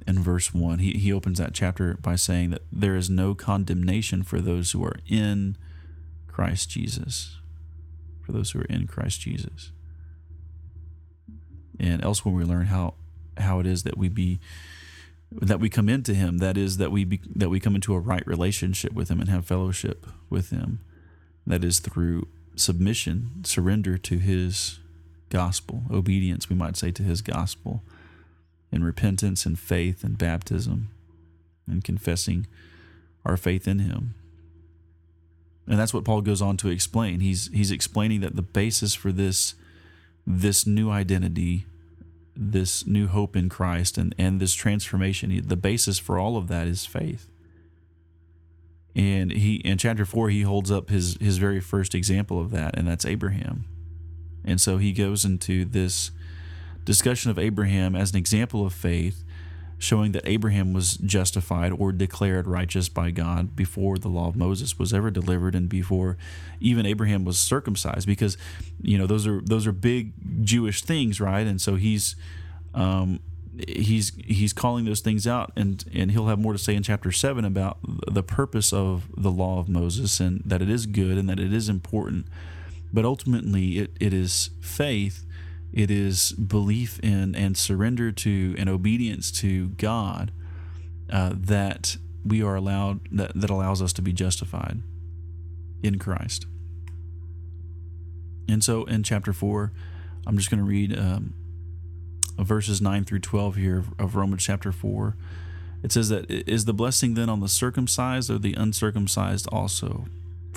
in 0.09 0.23
verse 0.23 0.55
1. 0.55 0.79
He, 0.79 0.93
he 0.93 1.13
opens 1.13 1.39
that 1.39 1.53
chapter 1.53 1.99
by 2.01 2.17
saying 2.17 2.51
that 2.51 2.63
there 2.73 2.97
is 2.97 3.11
no 3.11 3.35
condemnation 3.35 4.23
for 4.23 4.41
those 4.41 4.73
who 4.73 4.83
are 4.83 4.97
in 5.07 5.57
Christ 6.27 6.71
Jesus. 6.71 7.37
For 8.23 8.33
those 8.33 8.53
who 8.53 8.61
are 8.61 8.65
in 8.65 8.87
Christ 8.87 9.21
Jesus. 9.21 9.71
And 11.79 12.03
elsewhere 12.03 12.35
we 12.35 12.45
learn 12.45 12.67
how 12.67 12.95
how 13.37 13.61
it 13.61 13.67
is 13.67 13.85
that 13.85 13.97
we 13.97 14.09
be 14.09 14.41
that 15.31 15.61
we 15.61 15.69
come 15.69 15.89
into 15.89 16.13
him 16.13 16.39
that 16.39 16.57
is 16.57 16.79
that 16.79 16.91
we 16.91 17.05
be, 17.05 17.21
that 17.37 17.51
we 17.51 17.61
come 17.61 17.77
into 17.77 17.95
a 17.95 18.01
right 18.01 18.27
relationship 18.27 18.93
with 18.95 19.11
him 19.11 19.21
and 19.21 19.29
have 19.29 19.47
fellowship 19.47 20.05
with 20.29 20.51
him 20.51 20.81
that 21.47 21.63
is 21.63 21.79
through 21.79 22.27
submission 22.57 23.31
surrender 23.45 23.97
to 23.97 24.19
his 24.19 24.81
gospel 25.31 25.85
obedience 25.89 26.51
we 26.51 26.57
might 26.57 26.77
say 26.77 26.91
to 26.91 27.05
his 27.05 27.23
gospel 27.23 27.85
in 28.71 28.85
repentance 28.85 29.47
and 29.47 29.59
faith 29.59 30.05
and 30.05 30.19
baptism 30.19 30.89
and 31.67 31.85
confessing 31.85 32.47
our 33.25 33.37
faith 33.37 33.69
in 33.69 33.79
him. 33.79 34.15
And 35.67 35.79
that's 35.79 35.93
what 35.93 36.05
Paul 36.05 36.23
goes 36.23 36.41
on 36.41 36.57
to 36.59 36.69
explain. 36.69 37.21
He's 37.21 37.51
he's 37.53 37.71
explaining 37.71 38.21
that 38.21 38.37
the 38.37 38.43
basis 38.43 38.95
for 38.95 39.13
this 39.13 39.55
this 40.27 40.67
new 40.67 40.91
identity, 40.91 41.67
this 42.35 42.87
new 42.87 43.07
hope 43.07 43.37
in 43.37 43.49
Christ 43.49 43.99
and 43.99 44.15
and 44.19 44.41
this 44.41 44.55
transformation, 44.55 45.43
the 45.47 45.57
basis 45.57 45.99
for 45.99 46.19
all 46.19 46.37
of 46.37 46.49
that 46.49 46.67
is 46.67 46.87
faith. 46.87 47.29
And 48.97 49.31
he 49.31 49.57
in 49.57 49.77
chapter 49.77 50.07
4 50.07 50.31
he 50.31 50.43
holds 50.43 50.71
up 50.71 50.89
his 50.89 51.19
his 51.21 51.37
very 51.37 51.61
first 51.61 51.95
example 51.95 52.41
of 52.41 52.51
that 52.53 52.77
and 52.77 52.89
that's 52.89 53.05
Abraham. 53.05 53.67
And 54.45 54.59
so 54.61 54.79
he 54.79 54.93
goes 54.93 55.27
into 55.27 55.67
this 55.67 56.11
discussion 56.89 57.31
of 57.31 57.39
Abraham 57.39 57.95
as 57.95 58.13
an 58.13 58.17
example 58.17 58.65
of 58.65 58.73
faith, 58.73 59.23
showing 59.77 60.13
that 60.13 60.23
Abraham 60.25 60.73
was 60.73 60.97
justified 60.97 61.71
or 61.71 61.93
declared 61.93 62.47
righteous 62.47 62.89
by 62.89 63.11
God 63.11 63.55
before 63.55 63.99
the 63.99 64.09
law 64.09 64.29
of 64.29 64.37
Moses 64.37 64.79
was 64.79 64.95
ever 64.95 65.11
delivered 65.11 65.55
and 65.55 65.69
before 65.69 66.17
even 66.61 66.87
Abraham 66.87 67.27
was 67.27 67.39
circumcised. 67.39 68.07
Because 68.07 68.39
you 68.81 68.97
know 68.97 69.07
those 69.07 69.27
are 69.27 69.43
those 69.43 69.67
are 69.67 69.73
big 69.73 70.15
Jewish 70.43 70.83
things 70.83 71.21
right? 71.21 71.47
And 71.47 71.61
so 71.61 71.75
he's 71.75 72.17
um, 72.73 73.21
he's 73.69 74.13
he's 74.25 74.55
calling 74.55 74.87
those 74.87 75.01
things 75.01 75.27
out. 75.27 75.53
And 75.57 75.85
and 75.93 76.11
he'll 76.11 76.29
have 76.29 76.39
more 76.39 76.55
to 76.55 76.59
say 76.59 76.75
in 76.75 76.83
chapter 76.83 77.13
7 77.13 77.45
about 77.45 77.77
the 78.11 78.23
purpose 78.23 78.73
of 78.73 79.11
the 79.15 79.31
law 79.31 79.61
of 79.61 79.69
Moses 79.69 80.21
and 80.21 80.41
that 80.47 80.63
it 80.63 80.71
is 80.71 80.87
good 80.87 81.19
and 81.19 81.29
that 81.29 81.39
it 81.39 81.53
is 81.53 81.69
important. 81.69 82.29
But 82.95 83.05
ultimately 83.05 83.79
it, 83.81 83.91
it 84.01 84.15
is 84.15 84.49
faith 84.63 85.27
it 85.73 85.91
is 85.91 86.33
belief 86.33 86.99
in 87.01 87.35
and 87.35 87.57
surrender 87.57 88.11
to 88.13 88.55
and 88.59 88.69
obedience 88.69 89.31
to 89.33 89.69
God 89.71 90.33
uh, 91.11 91.33
that 91.35 91.97
we 92.25 92.43
are 92.43 92.57
allowed 92.57 93.01
that, 93.13 93.33
that 93.35 93.51
allows 93.51 93.81
us 93.81 93.93
to 93.95 94.03
be 94.03 94.13
justified 94.13 94.83
in 95.83 95.99
Christ. 95.99 96.47
And 98.49 98.65
so 98.65 98.85
in 98.85 99.03
chapter 99.03 99.33
4, 99.33 99.73
I'm 100.27 100.37
just 100.37 100.51
going 100.51 100.59
to 100.59 100.69
read 100.69 100.99
um, 100.99 101.35
verses 102.39 102.81
9 102.81 103.05
through 103.05 103.21
12 103.21 103.57
here 103.57 103.85
of 103.99 104.17
Romans 104.17 104.43
chapter 104.43 104.73
4. 104.73 105.17
It 105.83 105.93
says 105.93 106.09
that, 106.09 106.31
Is 106.31 106.65
the 106.65 106.75
blessing 106.75 107.15
then 107.15 107.29
on 107.29 107.41
the 107.41 107.49
circumcised 107.49 108.31
or 108.31 108.39
the 108.39 108.55
uncircumcised 108.55 109.47
also? 109.49 110.07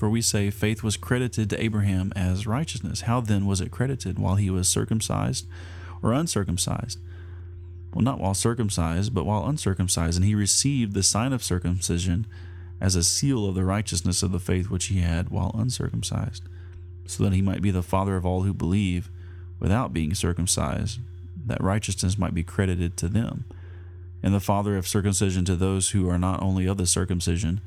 For 0.01 0.09
we 0.09 0.23
say 0.23 0.49
faith 0.49 0.81
was 0.81 0.97
credited 0.97 1.47
to 1.51 1.63
Abraham 1.63 2.11
as 2.15 2.47
righteousness. 2.47 3.01
How 3.01 3.21
then 3.21 3.45
was 3.45 3.61
it 3.61 3.69
credited 3.69 4.17
while 4.17 4.33
he 4.33 4.49
was 4.49 4.67
circumcised 4.67 5.45
or 6.01 6.11
uncircumcised? 6.11 6.97
Well, 7.93 8.01
not 8.01 8.19
while 8.19 8.33
circumcised, 8.33 9.13
but 9.13 9.27
while 9.27 9.45
uncircumcised. 9.45 10.17
And 10.17 10.25
he 10.25 10.33
received 10.33 10.95
the 10.95 11.03
sign 11.03 11.33
of 11.33 11.43
circumcision 11.43 12.25
as 12.79 12.95
a 12.95 13.03
seal 13.03 13.45
of 13.45 13.53
the 13.53 13.63
righteousness 13.63 14.23
of 14.23 14.31
the 14.31 14.39
faith 14.39 14.71
which 14.71 14.85
he 14.85 15.01
had 15.01 15.29
while 15.29 15.51
uncircumcised, 15.53 16.41
so 17.05 17.23
that 17.23 17.33
he 17.33 17.43
might 17.43 17.61
be 17.61 17.69
the 17.69 17.83
father 17.83 18.15
of 18.15 18.25
all 18.25 18.41
who 18.41 18.55
believe 18.55 19.11
without 19.59 19.93
being 19.93 20.15
circumcised, 20.15 20.99
that 21.45 21.61
righteousness 21.61 22.17
might 22.17 22.33
be 22.33 22.43
credited 22.43 22.97
to 22.97 23.07
them, 23.07 23.45
and 24.23 24.33
the 24.33 24.39
father 24.39 24.77
of 24.77 24.87
circumcision 24.87 25.45
to 25.45 25.55
those 25.55 25.91
who 25.91 26.09
are 26.09 26.17
not 26.17 26.41
only 26.41 26.65
of 26.65 26.77
the 26.77 26.87
circumcision, 26.87 27.61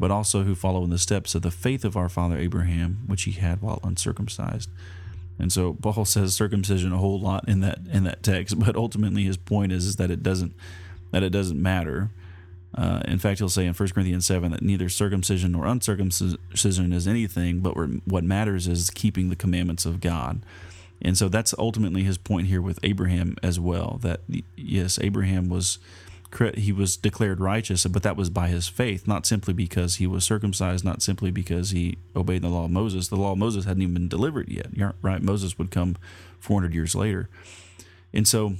but 0.00 0.10
also 0.10 0.42
who 0.44 0.54
follow 0.54 0.82
in 0.82 0.90
the 0.90 0.98
steps 0.98 1.34
of 1.34 1.42
the 1.42 1.50
faith 1.50 1.84
of 1.84 1.94
our 1.94 2.08
father 2.08 2.38
Abraham, 2.38 3.02
which 3.06 3.24
he 3.24 3.32
had 3.32 3.60
while 3.60 3.78
uncircumcised. 3.84 4.70
And 5.38 5.52
so 5.52 5.74
Paul 5.74 6.06
says 6.06 6.34
circumcision 6.34 6.92
a 6.92 6.96
whole 6.96 7.20
lot 7.20 7.46
in 7.46 7.60
that 7.60 7.80
in 7.92 8.04
that 8.04 8.22
text, 8.22 8.58
but 8.64 8.74
ultimately 8.74 9.24
his 9.24 9.36
point 9.36 9.72
is, 9.72 9.84
is 9.84 9.96
that 9.96 10.10
it 10.10 10.22
doesn't 10.22 10.54
that 11.12 11.22
it 11.22 11.30
doesn't 11.30 11.62
matter. 11.62 12.10
Uh, 12.74 13.02
in 13.06 13.18
fact, 13.18 13.40
he'll 13.40 13.48
say 13.48 13.66
in 13.66 13.74
1 13.74 13.88
Corinthians 13.88 14.24
7 14.24 14.52
that 14.52 14.62
neither 14.62 14.88
circumcision 14.88 15.52
nor 15.52 15.66
uncircumcision 15.66 16.92
is 16.92 17.08
anything, 17.08 17.58
but 17.58 17.72
what 18.06 18.22
matters 18.22 18.68
is 18.68 18.90
keeping 18.90 19.28
the 19.28 19.34
commandments 19.34 19.84
of 19.84 20.00
God. 20.00 20.40
And 21.02 21.18
so 21.18 21.28
that's 21.28 21.52
ultimately 21.58 22.04
his 22.04 22.16
point 22.16 22.46
here 22.46 22.62
with 22.62 22.78
Abraham 22.84 23.36
as 23.42 23.58
well. 23.58 23.98
That 24.02 24.20
yes, 24.54 25.00
Abraham 25.02 25.48
was 25.48 25.80
he 26.56 26.72
was 26.72 26.96
declared 26.96 27.40
righteous, 27.40 27.84
but 27.86 28.02
that 28.02 28.16
was 28.16 28.30
by 28.30 28.48
his 28.48 28.68
faith, 28.68 29.06
not 29.06 29.26
simply 29.26 29.52
because 29.52 29.96
he 29.96 30.06
was 30.06 30.24
circumcised, 30.24 30.84
not 30.84 31.02
simply 31.02 31.30
because 31.30 31.70
he 31.70 31.98
obeyed 32.14 32.42
the 32.42 32.48
law 32.48 32.64
of 32.66 32.70
Moses. 32.70 33.08
The 33.08 33.16
law 33.16 33.32
of 33.32 33.38
Moses 33.38 33.64
hadn't 33.64 33.82
even 33.82 33.94
been 33.94 34.08
delivered 34.08 34.48
yet, 34.48 34.68
right? 35.02 35.22
Moses 35.22 35.58
would 35.58 35.70
come 35.70 35.96
400 36.38 36.72
years 36.72 36.94
later, 36.94 37.28
and 38.12 38.26
so 38.26 38.54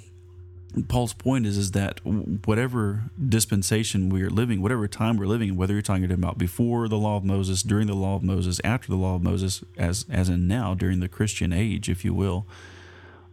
Paul's 0.89 1.13
point 1.13 1.47
is 1.47 1.57
is 1.57 1.73
that 1.73 2.01
whatever 2.05 3.11
dispensation 3.29 4.09
we 4.09 4.23
are 4.23 4.31
living, 4.31 4.63
whatever 4.63 4.87
time 4.87 5.17
we're 5.17 5.27
living, 5.27 5.57
whether 5.57 5.73
you're 5.73 5.83
talking 5.83 6.11
about 6.11 6.39
before 6.39 6.89
the 6.89 6.99
law 6.99 7.17
of 7.17 7.25
Moses, 7.25 7.63
during 7.63 7.87
the 7.87 7.95
law 7.95 8.17
of 8.17 8.23
Moses, 8.23 8.61
after 8.63 8.89
the 8.89 8.97
law 8.97 9.17
of 9.17 9.23
Moses, 9.23 9.65
as 9.77 10.07
as 10.09 10.29
in 10.29 10.47
now 10.47 10.75
during 10.75 11.01
the 11.01 11.09
Christian 11.09 11.53
age, 11.53 11.89
if 11.89 12.05
you 12.05 12.15
will, 12.15 12.47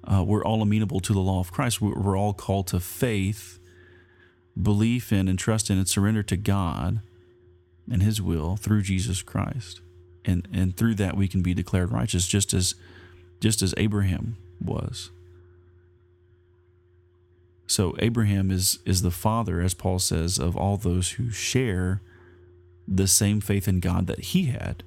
uh, 0.04 0.24
we're 0.24 0.44
all 0.44 0.62
amenable 0.62 1.00
to 1.02 1.14
the 1.14 1.20
law 1.20 1.40
of 1.40 1.52
Christ. 1.52 1.80
We're 1.80 2.18
all 2.18 2.34
called 2.34 2.68
to 2.68 2.80
faith, 2.80 3.60
belief 4.62 5.12
in, 5.12 5.28
and 5.28 5.38
trust 5.38 5.70
in, 5.70 5.78
and 5.78 5.88
surrender 5.88 6.24
to 6.24 6.38
God 6.38 7.02
and 7.90 8.04
His 8.04 8.22
will 8.22 8.58
through 8.58 8.82
Jesus 8.82 9.22
Christ, 9.22 9.82
and 10.26 10.48
and 10.54 10.76
through 10.76 10.96
that 10.96 11.16
we 11.16 11.28
can 11.28 11.42
be 11.42 11.54
declared 11.54 11.92
righteous, 11.92 12.28
just 12.28 12.54
as 12.54 12.76
just 13.40 13.62
as 13.62 13.74
Abraham 13.78 14.38
was. 14.64 15.10
So 17.68 17.96
Abraham 18.00 18.50
is 18.50 18.80
is 18.86 19.02
the 19.02 19.12
father, 19.12 19.62
as 19.62 19.74
Paul 19.74 20.00
says, 20.00 20.40
of 20.40 20.56
all 20.56 20.78
those 20.78 21.12
who 21.12 21.30
share 21.30 22.02
the 22.88 23.08
same 23.08 23.42
faith 23.42 23.68
in 23.68 23.82
God 23.82 24.08
that 24.08 24.20
he 24.20 24.46
had. 24.46 24.84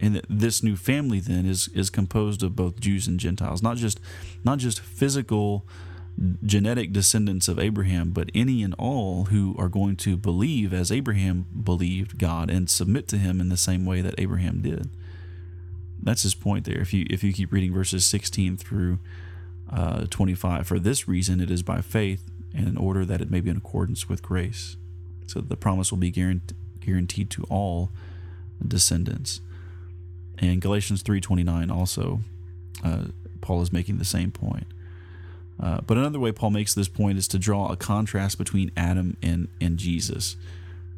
And 0.00 0.22
this 0.28 0.62
new 0.62 0.76
family 0.76 1.20
then 1.20 1.46
is 1.46 1.68
is 1.74 1.90
composed 1.90 2.42
of 2.42 2.54
both 2.54 2.78
Jews 2.78 3.08
and 3.08 3.18
Gentiles, 3.18 3.62
not 3.62 3.78
just 3.78 3.98
not 4.44 4.58
just 4.58 4.80
physical 4.80 5.66
genetic 6.44 6.92
descendants 6.92 7.48
of 7.48 7.58
Abraham, 7.58 8.10
but 8.10 8.30
any 8.34 8.62
and 8.62 8.74
all 8.78 9.26
who 9.26 9.54
are 9.58 9.68
going 9.68 9.96
to 9.96 10.16
believe 10.16 10.72
as 10.72 10.90
Abraham 10.90 11.46
believed 11.62 12.18
God 12.18 12.50
and 12.50 12.68
submit 12.68 13.06
to 13.08 13.18
him 13.18 13.40
in 13.40 13.48
the 13.48 13.56
same 13.56 13.84
way 13.84 14.00
that 14.00 14.14
Abraham 14.18 14.60
did. 14.60 14.90
That's 16.02 16.22
his 16.22 16.34
point 16.34 16.64
there. 16.64 16.80
If 16.80 16.92
you 16.92 17.06
if 17.10 17.22
you 17.22 17.32
keep 17.32 17.52
reading 17.52 17.72
verses 17.72 18.04
16 18.04 18.56
through 18.56 18.98
uh, 19.70 20.06
25. 20.10 20.66
For 20.66 20.78
this 20.78 21.08
reason, 21.08 21.40
it 21.40 21.50
is 21.50 21.62
by 21.62 21.80
faith 21.80 22.30
and 22.54 22.66
in 22.66 22.76
order 22.76 23.04
that 23.04 23.20
it 23.20 23.30
may 23.30 23.40
be 23.40 23.50
in 23.50 23.56
accordance 23.56 24.08
with 24.08 24.22
grace. 24.22 24.76
So 25.26 25.40
the 25.40 25.56
promise 25.56 25.92
will 25.92 25.98
be 25.98 26.10
guaranteed 26.10 27.30
to 27.30 27.44
all 27.50 27.90
descendants. 28.66 29.40
And 30.38 30.60
Galatians 30.60 31.02
3.29 31.02 31.70
also, 31.70 32.20
uh, 32.82 33.04
Paul 33.40 33.60
is 33.60 33.72
making 33.72 33.98
the 33.98 34.04
same 34.04 34.30
point. 34.30 34.66
Uh, 35.60 35.80
but 35.86 35.96
another 35.96 36.20
way 36.20 36.32
Paul 36.32 36.50
makes 36.50 36.74
this 36.74 36.88
point 36.88 37.18
is 37.18 37.26
to 37.28 37.38
draw 37.38 37.68
a 37.68 37.76
contrast 37.76 38.38
between 38.38 38.70
Adam 38.76 39.16
and, 39.22 39.48
and 39.60 39.76
Jesus. 39.76 40.36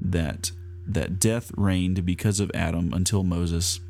That 0.01 0.53
that 0.87 1.21
death 1.21 1.53
reigned 1.57 2.05
because 2.05 2.41
of 2.41 2.51
Adam 2.55 2.93
until 2.93 3.23
Moses, 3.23 3.81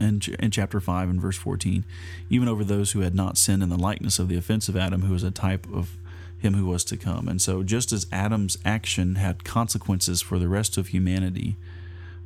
in, 0.00 0.20
in 0.40 0.50
chapter 0.50 0.80
5 0.80 1.10
and 1.10 1.20
verse 1.20 1.36
14, 1.36 1.84
even 2.28 2.48
over 2.48 2.64
those 2.64 2.92
who 2.92 3.00
had 3.00 3.14
not 3.14 3.38
sinned 3.38 3.62
in 3.62 3.68
the 3.68 3.78
likeness 3.78 4.18
of 4.18 4.28
the 4.28 4.36
offense 4.36 4.68
of 4.68 4.76
Adam, 4.76 5.02
who 5.02 5.12
was 5.12 5.22
a 5.22 5.30
type 5.30 5.66
of 5.72 5.96
him 6.38 6.54
who 6.54 6.66
was 6.66 6.82
to 6.84 6.96
come. 6.96 7.28
And 7.28 7.40
so, 7.40 7.62
just 7.62 7.92
as 7.92 8.06
Adam's 8.10 8.58
action 8.64 9.14
had 9.14 9.44
consequences 9.44 10.20
for 10.20 10.38
the 10.38 10.48
rest 10.48 10.76
of 10.76 10.88
humanity 10.88 11.56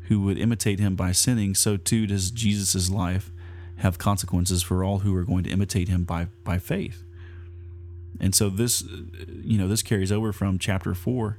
who 0.09 0.21
would 0.23 0.39
imitate 0.39 0.79
him 0.79 0.95
by 0.97 1.13
sinning, 1.13 1.55
so 1.55 1.77
too 1.77 2.07
does 2.07 2.31
Jesus' 2.31 2.89
life 2.89 3.31
have 3.79 3.99
consequences 3.99 4.63
for 4.63 4.83
all 4.83 5.01
who 5.01 5.15
are 5.15 5.25
going 5.25 5.45
to 5.45 5.51
imitate 5.51 5.89
him 5.89 6.05
by, 6.05 6.29
by 6.45 6.59
faith. 6.59 7.03
And 8.21 8.35
so 8.35 8.49
this, 8.51 8.83
you 9.29 9.59
know, 9.59 9.69
this 9.69 9.83
carries 9.83 10.13
over 10.13 10.33
from 10.33 10.59
chapter 10.59 10.95
four, 10.95 11.39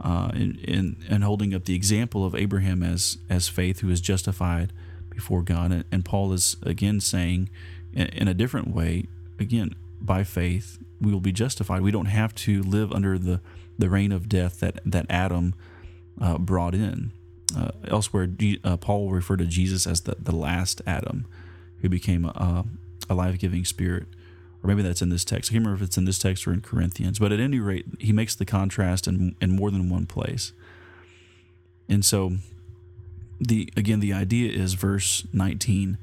uh, 0.00 0.30
in, 0.34 0.58
in, 0.62 0.96
in 1.08 1.22
holding 1.22 1.54
up 1.54 1.64
the 1.64 1.74
example 1.74 2.24
of 2.24 2.34
Abraham 2.34 2.82
as 2.82 3.18
as 3.30 3.48
faith, 3.48 3.80
who 3.80 3.90
is 3.90 4.00
justified 4.00 4.72
before 5.10 5.42
God. 5.42 5.84
And 5.90 6.04
Paul 6.04 6.32
is 6.32 6.56
again 6.62 7.00
saying, 7.00 7.48
in 7.94 8.28
a 8.28 8.34
different 8.34 8.68
way, 8.68 9.06
again, 9.38 9.74
by 10.00 10.22
faith, 10.24 10.78
we 11.00 11.12
will 11.12 11.20
be 11.20 11.32
justified. 11.32 11.80
We 11.80 11.90
don't 11.90 12.06
have 12.06 12.34
to 12.34 12.62
live 12.62 12.92
under 12.92 13.18
the, 13.18 13.40
the 13.78 13.88
reign 13.88 14.12
of 14.12 14.28
death 14.28 14.60
that, 14.60 14.80
that 14.84 15.06
Adam 15.08 15.54
uh, 16.20 16.38
brought 16.38 16.74
in. 16.74 17.12
Uh, 17.56 17.70
elsewhere, 17.88 18.28
uh, 18.64 18.76
Paul 18.76 19.06
will 19.06 19.12
refer 19.12 19.36
to 19.36 19.46
Jesus 19.46 19.86
as 19.86 20.02
the, 20.02 20.16
the 20.18 20.34
last 20.34 20.82
Adam 20.86 21.26
who 21.80 21.88
became 21.88 22.26
a, 22.26 22.64
a 23.08 23.14
life 23.14 23.38
giving 23.38 23.64
spirit. 23.64 24.06
Or 24.66 24.74
maybe 24.74 24.82
that's 24.82 25.00
in 25.00 25.10
this 25.10 25.24
text. 25.24 25.52
I 25.52 25.54
can't 25.54 25.64
remember 25.64 25.84
if 25.84 25.88
it's 25.88 25.96
in 25.96 26.06
this 26.06 26.18
text 26.18 26.44
or 26.44 26.52
in 26.52 26.60
Corinthians. 26.60 27.20
But 27.20 27.30
at 27.30 27.38
any 27.38 27.60
rate, 27.60 27.86
he 28.00 28.12
makes 28.12 28.34
the 28.34 28.44
contrast 28.44 29.06
in, 29.06 29.36
in 29.40 29.52
more 29.52 29.70
than 29.70 29.88
one 29.88 30.06
place. 30.06 30.52
And 31.88 32.04
so 32.04 32.32
the 33.40 33.72
again 33.76 34.00
the 34.00 34.12
idea 34.12 34.50
is 34.50 34.74
verse 34.74 35.24
19 35.32 35.98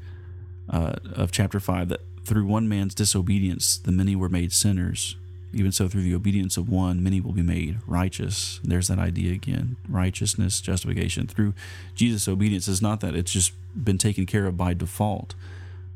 uh, 0.69 0.93
of 1.11 1.31
chapter 1.31 1.59
5 1.59 1.89
that 1.89 1.99
through 2.23 2.45
one 2.45 2.69
man's 2.69 2.93
disobedience 2.93 3.75
the 3.79 3.91
many 3.91 4.15
were 4.15 4.29
made 4.29 4.53
sinners 4.53 5.17
even 5.51 5.71
so 5.71 5.87
through 5.87 6.03
the 6.03 6.13
obedience 6.13 6.57
of 6.57 6.69
one 6.69 7.01
many 7.01 7.19
will 7.19 7.31
be 7.31 7.41
made 7.41 7.79
righteous 7.87 8.59
there's 8.63 8.87
that 8.87 8.99
idea 8.99 9.33
again 9.33 9.77
righteousness 9.89 10.61
justification 10.61 11.25
through 11.25 11.55
jesus 11.95 12.27
obedience 12.27 12.67
is 12.67 12.83
not 12.83 12.99
that 12.99 13.15
it's 13.15 13.31
just 13.31 13.51
been 13.83 13.97
taken 13.97 14.27
care 14.27 14.45
of 14.45 14.55
by 14.55 14.75
default 14.75 15.33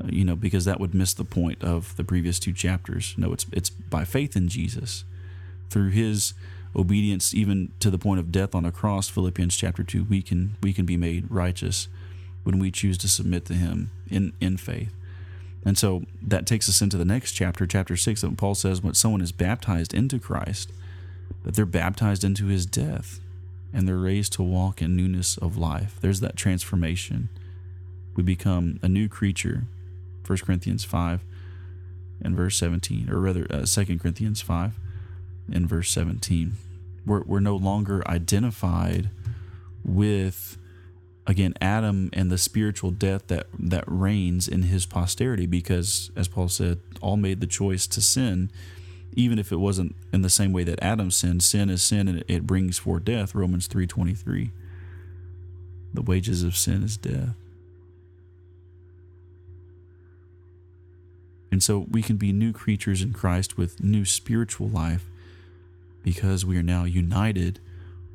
Uh, 0.03 0.07
you 0.11 0.23
know 0.23 0.35
because 0.35 0.65
that 0.65 0.79
would 0.79 0.93
miss 0.93 1.13
the 1.13 1.23
point 1.23 1.63
of 1.63 1.95
the 1.95 2.03
previous 2.03 2.39
two 2.39 2.53
chapters. 2.53 3.13
No 3.17 3.33
it's 3.33 3.45
it's 3.51 3.69
by 3.69 4.05
faith 4.05 4.35
in 4.35 4.47
jesus. 4.47 5.03
Through 5.69 5.89
his 5.89 6.33
obedience 6.75 7.33
even 7.33 7.71
to 7.79 7.89
the 7.89 7.97
point 7.97 8.19
of 8.19 8.31
death 8.31 8.53
on 8.53 8.65
a 8.65 8.71
cross 8.71 9.09
philippians 9.09 9.55
chapter 9.55 9.83
2 9.83 10.03
we 10.03 10.21
can 10.21 10.55
we 10.61 10.73
can 10.73 10.85
be 10.85 10.97
made 10.97 11.25
righteous 11.31 11.87
when 12.43 12.59
we 12.59 12.69
choose 12.69 12.97
to 12.99 13.07
submit 13.07 13.45
to 13.45 13.53
him 13.53 13.89
in 14.09 14.33
in 14.39 14.57
faith. 14.57 14.93
And 15.65 15.77
so 15.77 16.03
that 16.21 16.45
takes 16.45 16.69
us 16.69 16.81
into 16.81 16.97
the 16.97 17.05
next 17.05 17.33
chapter 17.33 17.65
chapter 17.65 17.97
6 17.97 18.21
that 18.21 18.37
paul 18.37 18.55
says 18.55 18.81
when 18.81 18.93
someone 18.93 19.21
is 19.21 19.31
baptized 19.31 19.93
into 19.93 20.19
christ 20.19 20.71
that 21.43 21.55
they're 21.55 21.65
baptized 21.65 22.23
into 22.23 22.47
his 22.47 22.65
death 22.65 23.19
and 23.73 23.87
they're 23.87 23.97
raised 23.97 24.33
to 24.33 24.43
walk 24.43 24.81
in 24.81 24.95
newness 24.95 25.37
of 25.37 25.57
life. 25.57 25.97
There's 26.01 26.19
that 26.21 26.35
transformation. 26.35 27.29
We 28.15 28.23
become 28.23 28.79
a 28.81 28.89
new 28.89 29.07
creature 29.07 29.63
1 30.27 30.39
corinthians 30.39 30.83
5 30.83 31.21
and 32.21 32.35
verse 32.35 32.57
17 32.57 33.09
or 33.09 33.19
rather 33.19 33.47
uh, 33.49 33.65
2 33.65 33.99
corinthians 33.99 34.41
5 34.41 34.73
and 35.51 35.67
verse 35.67 35.89
17. 35.91 36.53
We're, 37.05 37.21
we're 37.21 37.39
no 37.39 37.55
longer 37.55 38.05
identified 38.07 39.09
with, 39.83 40.57
again, 41.25 41.53
Adam 41.61 42.09
and 42.11 42.29
the 42.29 42.37
spiritual 42.37 42.91
death 42.91 43.27
that, 43.27 43.47
that 43.57 43.85
reigns 43.87 44.47
in 44.47 44.63
his 44.63 44.85
posterity 44.85 45.45
because, 45.45 46.11
as 46.15 46.27
Paul 46.27 46.49
said, 46.49 46.79
all 47.01 47.15
made 47.15 47.39
the 47.39 47.47
choice 47.47 47.87
to 47.87 48.01
sin 48.01 48.51
even 49.17 49.39
if 49.39 49.51
it 49.51 49.57
wasn't 49.57 49.95
in 50.13 50.21
the 50.21 50.29
same 50.29 50.53
way 50.53 50.63
that 50.63 50.81
Adam 50.81 51.09
sinned, 51.09 51.41
sin 51.41 51.71
is 51.71 51.81
sin 51.81 52.07
and 52.07 52.23
it 52.27 52.45
brings 52.45 52.77
forth 52.77 53.03
death. 53.03 53.33
Romans 53.33 53.67
3:23. 53.67 54.51
The 55.91 56.03
wages 56.03 56.43
of 56.43 56.55
sin 56.55 56.83
is 56.83 56.97
death. 56.97 57.35
And 61.51 61.63
so 61.63 61.85
we 61.89 62.01
can 62.01 62.17
be 62.17 62.31
new 62.31 62.51
creatures 62.51 63.01
in 63.01 63.13
Christ 63.13 63.57
with 63.57 63.83
new 63.83 64.05
spiritual 64.05 64.67
life 64.67 65.05
because 66.03 66.45
we 66.45 66.57
are 66.57 66.63
now 66.63 66.83
united 66.83 67.59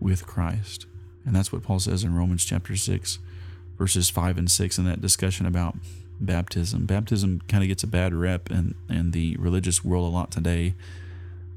with 0.01 0.27
Christ. 0.27 0.87
And 1.25 1.35
that's 1.35 1.53
what 1.53 1.63
Paul 1.63 1.79
says 1.79 2.05
in 2.05 2.15
Romans 2.15 2.45
chapter 2.45 2.77
6, 2.77 3.19
verses 3.79 4.11
5 4.11 4.39
and 4.39 4.51
6 4.51 4.79
in 4.79 4.85
that 4.85 5.01
discussion 5.01 5.47
about 5.47 5.77
baptism. 6.21 6.87
Baptism 6.87 7.43
kind 7.49 7.63
of 7.63 7.69
gets 7.69 7.83
a 7.83 7.87
bad 7.89 8.15
rep 8.15 8.51
in, 8.51 8.75
in 8.89 9.13
the 9.13 9.37
religious 9.39 9.85
world 9.85 10.07
a 10.07 10.15
lot 10.15 10.31
today 10.31 10.75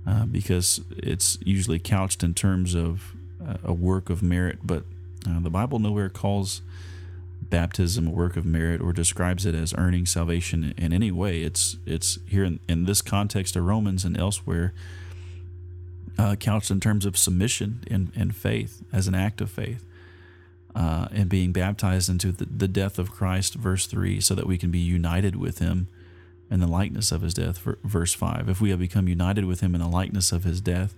uh, 0.07 0.25
because 0.25 0.81
it's 0.91 1.37
usually 1.43 1.79
couched 1.79 2.23
in 2.23 2.33
terms 2.33 2.75
of 2.75 3.15
uh, 3.45 3.57
a 3.63 3.73
work 3.73 4.09
of 4.09 4.21
merit, 4.21 4.59
but 4.63 4.83
uh, 5.27 5.39
the 5.39 5.49
Bible 5.49 5.79
nowhere 5.79 6.09
calls 6.09 6.61
baptism 7.49 8.07
a 8.07 8.11
work 8.11 8.37
of 8.37 8.45
merit 8.45 8.81
or 8.81 8.93
describes 8.93 9.45
it 9.45 9.55
as 9.55 9.73
earning 9.77 10.05
salvation 10.05 10.73
in 10.77 10.93
any 10.93 11.11
way. 11.11 11.41
It's 11.41 11.77
it's 11.85 12.19
here 12.27 12.43
in, 12.43 12.59
in 12.67 12.85
this 12.85 13.01
context 13.01 13.55
of 13.55 13.65
Romans 13.65 14.05
and 14.05 14.17
elsewhere 14.17 14.73
uh, 16.17 16.35
couched 16.35 16.71
in 16.71 16.79
terms 16.79 17.05
of 17.05 17.17
submission 17.17 17.83
and, 17.89 18.11
and 18.15 18.35
faith 18.35 18.83
as 18.91 19.07
an 19.07 19.15
act 19.15 19.41
of 19.41 19.49
faith. 19.49 19.85
Uh, 20.73 21.07
and 21.11 21.29
being 21.29 21.53
baptized 21.53 22.09
into 22.09 22.33
the, 22.33 22.45
the 22.45 22.67
death 22.67 22.99
of 22.99 23.09
Christ, 23.09 23.53
verse 23.55 23.87
3, 23.87 24.19
so 24.19 24.35
that 24.35 24.45
we 24.45 24.57
can 24.57 24.71
be 24.71 24.79
united 24.79 25.37
with 25.37 25.59
him 25.59 25.87
in 26.51 26.59
the 26.59 26.67
likeness 26.67 27.13
of 27.13 27.21
his 27.21 27.33
death, 27.33 27.59
verse 27.83 28.13
5. 28.13 28.49
If 28.49 28.59
we 28.59 28.71
have 28.71 28.79
become 28.79 29.07
united 29.07 29.45
with 29.45 29.61
him 29.61 29.73
in 29.73 29.79
the 29.79 29.87
likeness 29.87 30.33
of 30.33 30.43
his 30.43 30.59
death, 30.59 30.93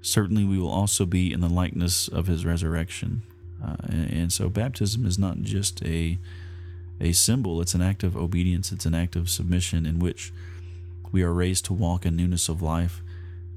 certainly 0.00 0.44
we 0.44 0.58
will 0.58 0.70
also 0.70 1.04
be 1.04 1.34
in 1.34 1.42
the 1.42 1.50
likeness 1.50 2.08
of 2.08 2.28
his 2.28 2.46
resurrection. 2.46 3.22
Uh, 3.62 3.76
and, 3.84 4.12
and, 4.12 4.32
so 4.32 4.48
baptism 4.48 5.06
is 5.06 5.18
not 5.18 5.40
just 5.42 5.82
a, 5.84 6.18
a 7.00 7.12
symbol, 7.12 7.60
it's 7.60 7.74
an 7.74 7.82
act 7.82 8.02
of 8.02 8.16
obedience, 8.16 8.72
it's 8.72 8.86
an 8.86 8.94
act 8.94 9.16
of 9.16 9.30
submission 9.30 9.86
in 9.86 9.98
which 9.98 10.32
we 11.12 11.22
are 11.22 11.32
raised 11.32 11.64
to 11.66 11.72
walk 11.72 12.04
in 12.04 12.16
newness 12.16 12.48
of 12.48 12.60
life, 12.60 13.02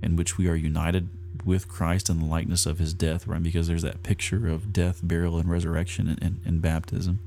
in 0.01 0.15
which 0.15 0.38
we 0.38 0.47
are 0.47 0.55
united 0.55 1.10
with 1.43 1.67
Christ 1.67 2.10
in 2.10 2.19
the 2.19 2.25
likeness 2.25 2.65
of 2.65 2.79
his 2.79 2.93
death, 2.93 3.27
right? 3.27 3.41
Because 3.41 3.67
there's 3.67 3.81
that 3.81 4.03
picture 4.03 4.47
of 4.47 4.71
death, 4.71 4.99
burial, 5.03 5.38
and 5.38 5.49
resurrection 5.49 6.07
in, 6.07 6.17
in, 6.19 6.39
in 6.45 6.60
baptism. 6.60 7.19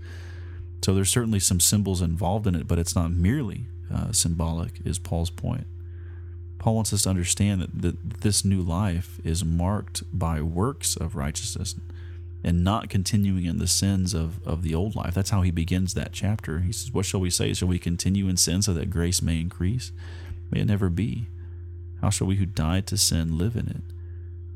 So 0.82 0.94
there's 0.94 1.10
certainly 1.10 1.40
some 1.40 1.60
symbols 1.60 2.00
involved 2.00 2.46
in 2.46 2.54
it, 2.54 2.66
but 2.66 2.78
it's 2.78 2.94
not 2.94 3.10
merely 3.10 3.64
uh, 3.92 4.12
symbolic, 4.12 4.80
is 4.84 4.98
Paul's 4.98 5.30
point. 5.30 5.66
Paul 6.58 6.76
wants 6.76 6.92
us 6.92 7.02
to 7.02 7.10
understand 7.10 7.62
that, 7.62 7.82
that 7.82 8.20
this 8.20 8.44
new 8.44 8.60
life 8.60 9.18
is 9.24 9.44
marked 9.44 10.02
by 10.16 10.42
works 10.42 10.96
of 10.96 11.16
righteousness 11.16 11.74
and 12.42 12.64
not 12.64 12.88
continuing 12.88 13.44
in 13.44 13.58
the 13.58 13.66
sins 13.66 14.14
of, 14.14 14.44
of 14.46 14.62
the 14.62 14.74
old 14.74 14.96
life. 14.96 15.14
That's 15.14 15.30
how 15.30 15.42
he 15.42 15.50
begins 15.50 15.94
that 15.94 16.12
chapter. 16.12 16.60
He 16.60 16.72
says, 16.72 16.92
What 16.92 17.04
shall 17.04 17.20
we 17.20 17.30
say? 17.30 17.52
Shall 17.52 17.68
we 17.68 17.78
continue 17.78 18.28
in 18.28 18.36
sin 18.36 18.62
so 18.62 18.72
that 18.74 18.90
grace 18.90 19.20
may 19.20 19.40
increase? 19.40 19.92
May 20.50 20.60
it 20.60 20.66
never 20.66 20.88
be. 20.88 21.26
How 22.00 22.10
shall 22.10 22.26
we 22.26 22.36
who 22.36 22.46
died 22.46 22.86
to 22.88 22.96
sin 22.96 23.36
live 23.36 23.56
in 23.56 23.68
it? 23.68 23.82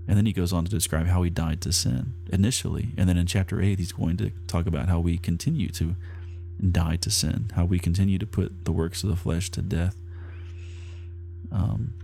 And 0.07 0.17
then 0.17 0.27
he 0.27 0.33
goes 0.33 0.53
on 0.53 0.65
to 0.65 0.71
describe 0.71 1.07
how 1.07 1.23
he 1.23 1.31
died 1.31 1.61
to 1.63 1.73
sin 1.73 2.15
initially. 2.31 2.89
And 2.97 3.09
then 3.09 3.17
in 3.17 3.27
chapter 3.27 3.61
8, 3.61 3.79
he's 3.79 3.93
going 3.93 4.17
to 4.19 4.31
talk 4.47 4.67
about 4.67 4.89
how 4.89 5.01
we 5.01 5.17
continue 5.17 5.69
to 5.71 5.97
die 6.71 6.97
to 6.97 7.11
sin, 7.11 7.51
how 7.55 7.65
we 7.65 7.79
continue 7.79 8.19
to 8.19 8.27
put 8.27 8.65
the 8.65 8.73
works 8.73 9.03
of 9.03 9.11
the 9.11 9.17
flesh 9.17 9.51
to 9.51 9.63
death. 9.63 9.97
Um, 11.51 11.95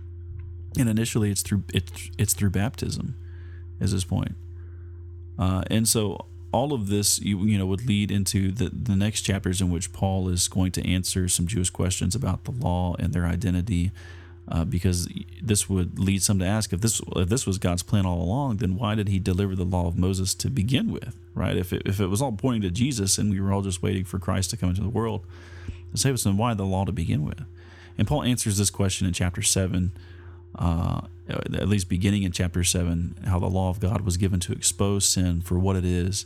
and 0.77 0.89
initially, 0.89 1.31
it's 1.31 1.41
through 1.41 1.63
it's 1.73 2.09
it's 2.17 2.33
through 2.33 2.51
baptism, 2.51 3.15
is 3.79 3.91
his 3.91 4.05
point. 4.05 4.35
Uh, 5.37 5.63
and 5.67 5.87
so 5.87 6.25
all 6.51 6.73
of 6.73 6.87
this, 6.87 7.19
you, 7.19 7.39
you 7.45 7.57
know, 7.57 7.65
would 7.65 7.87
lead 7.87 8.11
into 8.11 8.51
the 8.51 8.69
the 8.69 8.95
next 8.95 9.21
chapters 9.21 9.61
in 9.61 9.71
which 9.71 9.93
Paul 9.93 10.29
is 10.29 10.47
going 10.47 10.71
to 10.73 10.87
answer 10.87 11.27
some 11.27 11.47
Jewish 11.47 11.69
questions 11.69 12.15
about 12.15 12.43
the 12.43 12.51
law 12.51 12.95
and 12.99 13.13
their 13.13 13.25
identity 13.25 13.91
uh, 14.47 14.65
because 14.65 15.07
this 15.41 15.69
would 15.69 15.97
lead 15.97 16.21
some 16.21 16.39
to 16.39 16.45
ask 16.45 16.73
if 16.73 16.81
this 16.81 17.01
if 17.15 17.29
this 17.29 17.45
was 17.45 17.57
God's 17.57 17.83
plan 17.83 18.05
all 18.05 18.21
along, 18.21 18.57
then 18.57 18.75
why 18.75 18.95
did 18.95 19.07
He 19.07 19.19
deliver 19.19 19.55
the 19.55 19.63
law 19.63 19.87
of 19.87 19.97
Moses 19.97 20.33
to 20.35 20.49
begin 20.49 20.91
with, 20.91 21.15
right? 21.33 21.55
If 21.55 21.71
it, 21.71 21.83
if 21.85 21.99
it 21.99 22.07
was 22.07 22.21
all 22.21 22.33
pointing 22.33 22.61
to 22.63 22.71
Jesus 22.71 23.17
and 23.17 23.31
we 23.31 23.39
were 23.39 23.53
all 23.53 23.61
just 23.61 23.81
waiting 23.81 24.03
for 24.03 24.19
Christ 24.19 24.49
to 24.49 24.57
come 24.57 24.69
into 24.69 24.81
the 24.81 24.89
world 24.89 25.25
to 25.91 25.97
save 25.97 26.15
us, 26.15 26.23
then 26.23 26.37
why 26.37 26.53
the 26.53 26.65
law 26.65 26.85
to 26.85 26.91
begin 26.91 27.23
with? 27.23 27.41
And 27.97 28.07
Paul 28.07 28.23
answers 28.23 28.57
this 28.57 28.69
question 28.69 29.07
in 29.07 29.13
chapter 29.13 29.41
seven, 29.41 29.91
uh, 30.55 31.01
at 31.29 31.67
least 31.67 31.89
beginning 31.89 32.23
in 32.23 32.31
chapter 32.31 32.63
seven, 32.63 33.15
how 33.25 33.39
the 33.39 33.49
law 33.49 33.69
of 33.69 33.79
God 33.79 34.01
was 34.01 34.17
given 34.17 34.39
to 34.41 34.51
expose 34.51 35.05
sin 35.05 35.41
for 35.41 35.57
what 35.57 35.75
it 35.75 35.85
is. 35.85 36.25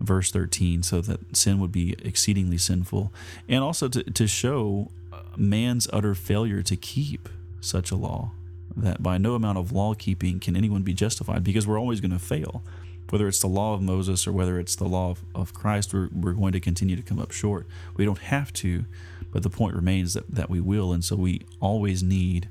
Verse 0.00 0.30
13, 0.30 0.84
so 0.84 1.00
that 1.00 1.36
sin 1.36 1.58
would 1.58 1.72
be 1.72 1.96
exceedingly 2.04 2.56
sinful, 2.56 3.12
and 3.48 3.64
also 3.64 3.88
to, 3.88 4.04
to 4.04 4.28
show 4.28 4.92
man's 5.36 5.88
utter 5.92 6.14
failure 6.14 6.62
to 6.62 6.76
keep 6.76 7.28
such 7.60 7.90
a 7.90 7.96
law, 7.96 8.32
that 8.76 9.02
by 9.02 9.18
no 9.18 9.34
amount 9.34 9.58
of 9.58 9.72
law 9.72 9.94
keeping 9.94 10.40
can 10.40 10.56
anyone 10.56 10.82
be 10.82 10.94
justified 10.94 11.42
because 11.42 11.66
we're 11.66 11.80
always 11.80 12.00
going 12.00 12.12
to 12.12 12.18
fail. 12.18 12.62
Whether 13.10 13.26
it's 13.26 13.40
the 13.40 13.48
law 13.48 13.74
of 13.74 13.80
Moses 13.80 14.26
or 14.26 14.32
whether 14.32 14.58
it's 14.60 14.76
the 14.76 14.84
law 14.84 15.10
of, 15.10 15.24
of 15.34 15.54
Christ, 15.54 15.94
we're, 15.94 16.10
we're 16.12 16.32
going 16.32 16.52
to 16.52 16.60
continue 16.60 16.94
to 16.94 17.02
come 17.02 17.18
up 17.18 17.32
short. 17.32 17.66
We 17.96 18.04
don't 18.04 18.18
have 18.18 18.52
to, 18.54 18.84
but 19.32 19.42
the 19.42 19.50
point 19.50 19.74
remains 19.74 20.12
that, 20.14 20.30
that 20.30 20.50
we 20.50 20.60
will. 20.60 20.92
And 20.92 21.02
so 21.02 21.16
we 21.16 21.46
always 21.58 22.02
need 22.02 22.48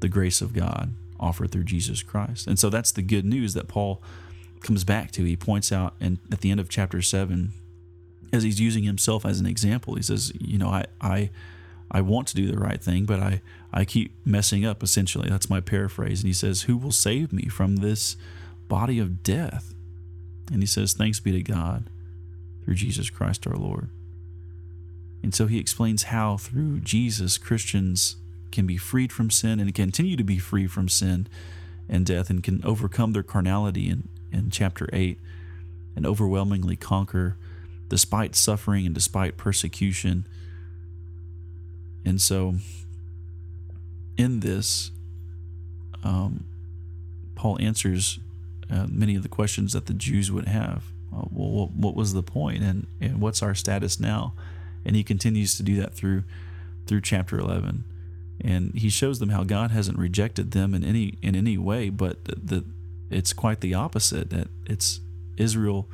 the 0.00 0.08
grace 0.08 0.40
of 0.40 0.52
God 0.52 0.94
offered 1.18 1.50
through 1.50 1.64
Jesus 1.64 2.02
Christ. 2.02 2.46
And 2.46 2.58
so 2.58 2.70
that's 2.70 2.92
the 2.92 3.02
good 3.02 3.24
news 3.24 3.54
that 3.54 3.68
Paul 3.68 4.02
comes 4.60 4.84
back 4.84 5.10
to. 5.12 5.24
He 5.24 5.36
points 5.36 5.70
out 5.72 5.94
and 6.00 6.18
at 6.32 6.40
the 6.40 6.50
end 6.50 6.60
of 6.60 6.68
chapter 6.68 7.02
7 7.02 7.52
as 8.32 8.42
he's 8.42 8.60
using 8.60 8.84
himself 8.84 9.26
as 9.26 9.40
an 9.40 9.46
example. 9.46 9.94
He 9.94 10.02
says, 10.02 10.32
you 10.38 10.58
know, 10.58 10.68
I 10.68 10.86
I 11.00 11.30
I 11.90 12.00
want 12.02 12.28
to 12.28 12.36
do 12.36 12.50
the 12.50 12.58
right 12.58 12.80
thing, 12.80 13.04
but 13.04 13.20
I, 13.20 13.42
I 13.72 13.84
keep 13.84 14.14
messing 14.24 14.64
up, 14.64 14.82
essentially. 14.82 15.28
That's 15.28 15.50
my 15.50 15.60
paraphrase. 15.60 16.20
And 16.20 16.28
he 16.28 16.32
says, 16.32 16.62
Who 16.62 16.76
will 16.76 16.92
save 16.92 17.32
me 17.32 17.48
from 17.48 17.76
this 17.76 18.16
body 18.68 18.98
of 19.00 19.22
death? 19.22 19.74
And 20.52 20.62
he 20.62 20.66
says, 20.66 20.92
Thanks 20.92 21.18
be 21.18 21.32
to 21.32 21.42
God 21.42 21.90
through 22.64 22.74
Jesus 22.74 23.10
Christ 23.10 23.46
our 23.46 23.56
Lord. 23.56 23.88
And 25.22 25.34
so 25.34 25.46
he 25.46 25.58
explains 25.58 26.04
how 26.04 26.36
through 26.36 26.80
Jesus, 26.80 27.38
Christians 27.38 28.16
can 28.50 28.66
be 28.66 28.76
freed 28.76 29.12
from 29.12 29.30
sin 29.30 29.60
and 29.60 29.74
continue 29.74 30.16
to 30.16 30.24
be 30.24 30.38
free 30.38 30.66
from 30.66 30.88
sin 30.88 31.26
and 31.88 32.06
death 32.06 32.30
and 32.30 32.42
can 32.42 32.64
overcome 32.64 33.12
their 33.12 33.22
carnality 33.22 33.88
in, 33.88 34.08
in 34.32 34.50
chapter 34.50 34.88
8 34.92 35.18
and 35.96 36.06
overwhelmingly 36.06 36.76
conquer 36.76 37.36
despite 37.88 38.36
suffering 38.36 38.86
and 38.86 38.94
despite 38.94 39.36
persecution 39.36 40.24
and 42.04 42.20
so, 42.20 42.54
in 44.16 44.40
this, 44.40 44.90
um, 46.02 46.44
Paul 47.34 47.58
answers 47.60 48.18
uh, 48.70 48.86
many 48.88 49.16
of 49.16 49.22
the 49.22 49.28
questions 49.28 49.72
that 49.72 49.86
the 49.86 49.94
Jews 49.94 50.30
would 50.30 50.46
have. 50.46 50.84
Uh, 51.12 51.24
well, 51.30 51.70
what, 51.74 51.94
was 51.94 52.12
the 52.12 52.22
point, 52.22 52.62
and 52.62 52.86
and 53.00 53.20
what's 53.20 53.42
our 53.42 53.54
status 53.54 53.98
now? 53.98 54.32
And 54.84 54.96
he 54.96 55.02
continues 55.02 55.56
to 55.56 55.62
do 55.62 55.76
that 55.80 55.94
through 55.94 56.24
through 56.86 57.00
chapter 57.02 57.38
eleven, 57.38 57.84
and 58.42 58.74
he 58.74 58.88
shows 58.88 59.18
them 59.18 59.30
how 59.30 59.44
God 59.44 59.70
hasn't 59.70 59.98
rejected 59.98 60.52
them 60.52 60.74
in 60.74 60.84
any 60.84 61.18
in 61.22 61.34
any 61.34 61.58
way, 61.58 61.90
but 61.90 62.24
that 62.24 62.64
it's 63.10 63.32
quite 63.32 63.60
the 63.60 63.74
opposite. 63.74 64.30
That 64.30 64.48
it's 64.66 65.00
Israel 65.36 65.88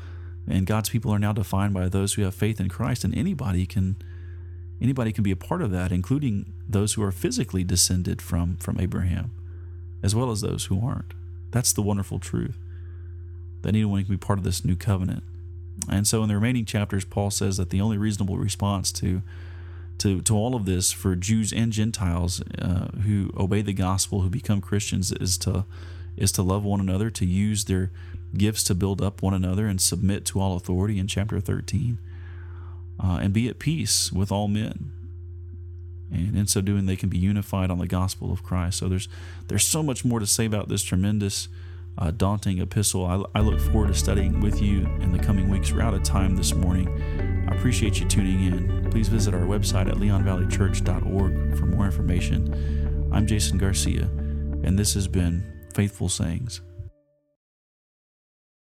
and 0.49 0.67
God's 0.67 0.91
people 0.91 1.13
are 1.13 1.19
now 1.19 1.33
defined 1.33 1.75
by 1.75 1.89
those 1.89 2.15
who 2.15 2.23
have 2.23 2.35
faith 2.35 2.61
in 2.61 2.69
Christ, 2.69 3.05
and 3.05 3.17
anybody 3.17 3.67
can 3.67 3.97
Anybody 4.81 5.13
can 5.13 5.25
be 5.25 5.31
a 5.31 5.37
part 5.37 5.63
of 5.63 5.71
that, 5.71 5.91
including 5.91 6.53
those 6.69 6.95
who 6.95 7.03
are 7.03 7.13
physically 7.13 7.65
descended 7.65 8.21
from, 8.21 8.57
from 8.59 8.79
Abraham, 8.79 9.31
as 10.03 10.15
well 10.15 10.31
as 10.31 10.43
those 10.43 10.67
who 10.67 10.87
aren't. 10.87 11.15
That's 11.51 11.73
the 11.73 11.83
wonderful 11.83 12.19
truth. 12.19 12.59
That 13.63 13.71
anyone 13.71 14.05
can 14.05 14.15
be 14.15 14.19
part 14.19 14.39
of 14.39 14.45
this 14.45 14.65
new 14.65 14.77
covenant. 14.77 15.23
And 15.91 16.07
so 16.07 16.23
in 16.23 16.29
the 16.29 16.35
remaining 16.35 16.67
chapters, 16.67 17.05
Paul 17.05 17.31
says 17.31 17.57
that 17.57 17.71
the 17.71 17.81
only 17.81 17.97
reasonable 17.97 18.37
response 18.37 18.93
to 18.93 19.23
to, 19.99 20.21
to 20.23 20.35
all 20.35 20.55
of 20.55 20.65
this 20.65 20.93
for 20.93 21.17
Jews 21.17 21.53
and 21.53 21.73
Gentiles 21.73 22.43
uh, 22.59 22.89
who 23.05 23.33
obey 23.37 23.63
the 23.63 23.73
gospel, 23.73 24.21
who 24.21 24.31
become 24.31 24.61
Christians, 24.61 25.13
is 25.13 25.39
to 25.39 25.65
is 26.17 26.33
to 26.33 26.43
love 26.43 26.65
one 26.65 26.81
another, 26.81 27.11
to 27.11 27.27
use 27.27 27.65
their 27.65 27.91
gifts 28.35 28.65
to 28.65 28.75
build 28.75 29.03
up 29.03 29.23
one 29.23 29.35
another, 29.35 29.67
and 29.67 29.81
submit 29.81 30.25
to 30.25 30.41
all 30.41 30.57
authority 30.57 30.99
in 30.99 31.07
chapter 31.07 31.41
13 31.41 31.99
uh, 33.03 33.19
and 33.21 33.33
be 33.33 33.49
at 33.49 33.59
peace 33.59 34.13
with 34.13 34.33
all 34.33 34.49
men. 34.49 34.93
And 36.11 36.37
in 36.37 36.47
so 36.47 36.61
doing, 36.61 36.87
they 36.87 36.97
can 36.97 37.09
be 37.09 37.19
unified 37.19 37.71
on 37.71 37.79
the 37.79 37.87
gospel 37.87 38.33
of 38.33 38.43
Christ. 38.43 38.79
So 38.79 38.89
there's 38.89 39.09
there's 39.49 39.65
so 39.65 39.83
much 39.83 40.05
more 40.05 40.21
to 40.21 40.27
say 40.27 40.47
about 40.47 40.69
this 40.69 40.83
tremendous, 40.83 41.49
uh, 41.99 42.13
daunting 42.13 42.61
epistle. 42.61 43.05
I, 43.05 43.39
I 43.39 43.43
look 43.43 43.61
forward 43.61 43.89
to 43.89 43.95
studying 43.95 44.41
with 44.41 44.63
you 44.63 44.87
in 45.01 45.13
the 45.13 45.19
coming 45.19 45.49
weeks. 45.49 45.73
We're 45.73 45.83
out 45.83 45.95
of 45.95 46.05
time 46.05 46.37
this 46.37 46.55
morning. 46.55 47.26
I 47.49 47.55
appreciate 47.55 48.01
you 48.01 48.07
tuning 48.07 48.45
in. 48.45 48.91
Please 48.91 49.09
visit 49.09 49.35
our 49.35 49.43
website 49.43 49.89
at 49.89 49.97
leonvalleychurch.org 49.97 51.59
for 51.59 51.67
more 51.67 51.87
information. 51.87 53.11
I'm 53.13 53.27
Jason 53.27 53.59
Garcia, 53.59 54.05
and 54.65 54.79
this 54.79 54.95
has 54.95 55.07
been 55.07 55.45
Faithful 55.75 56.09
Sayings. 56.09 56.61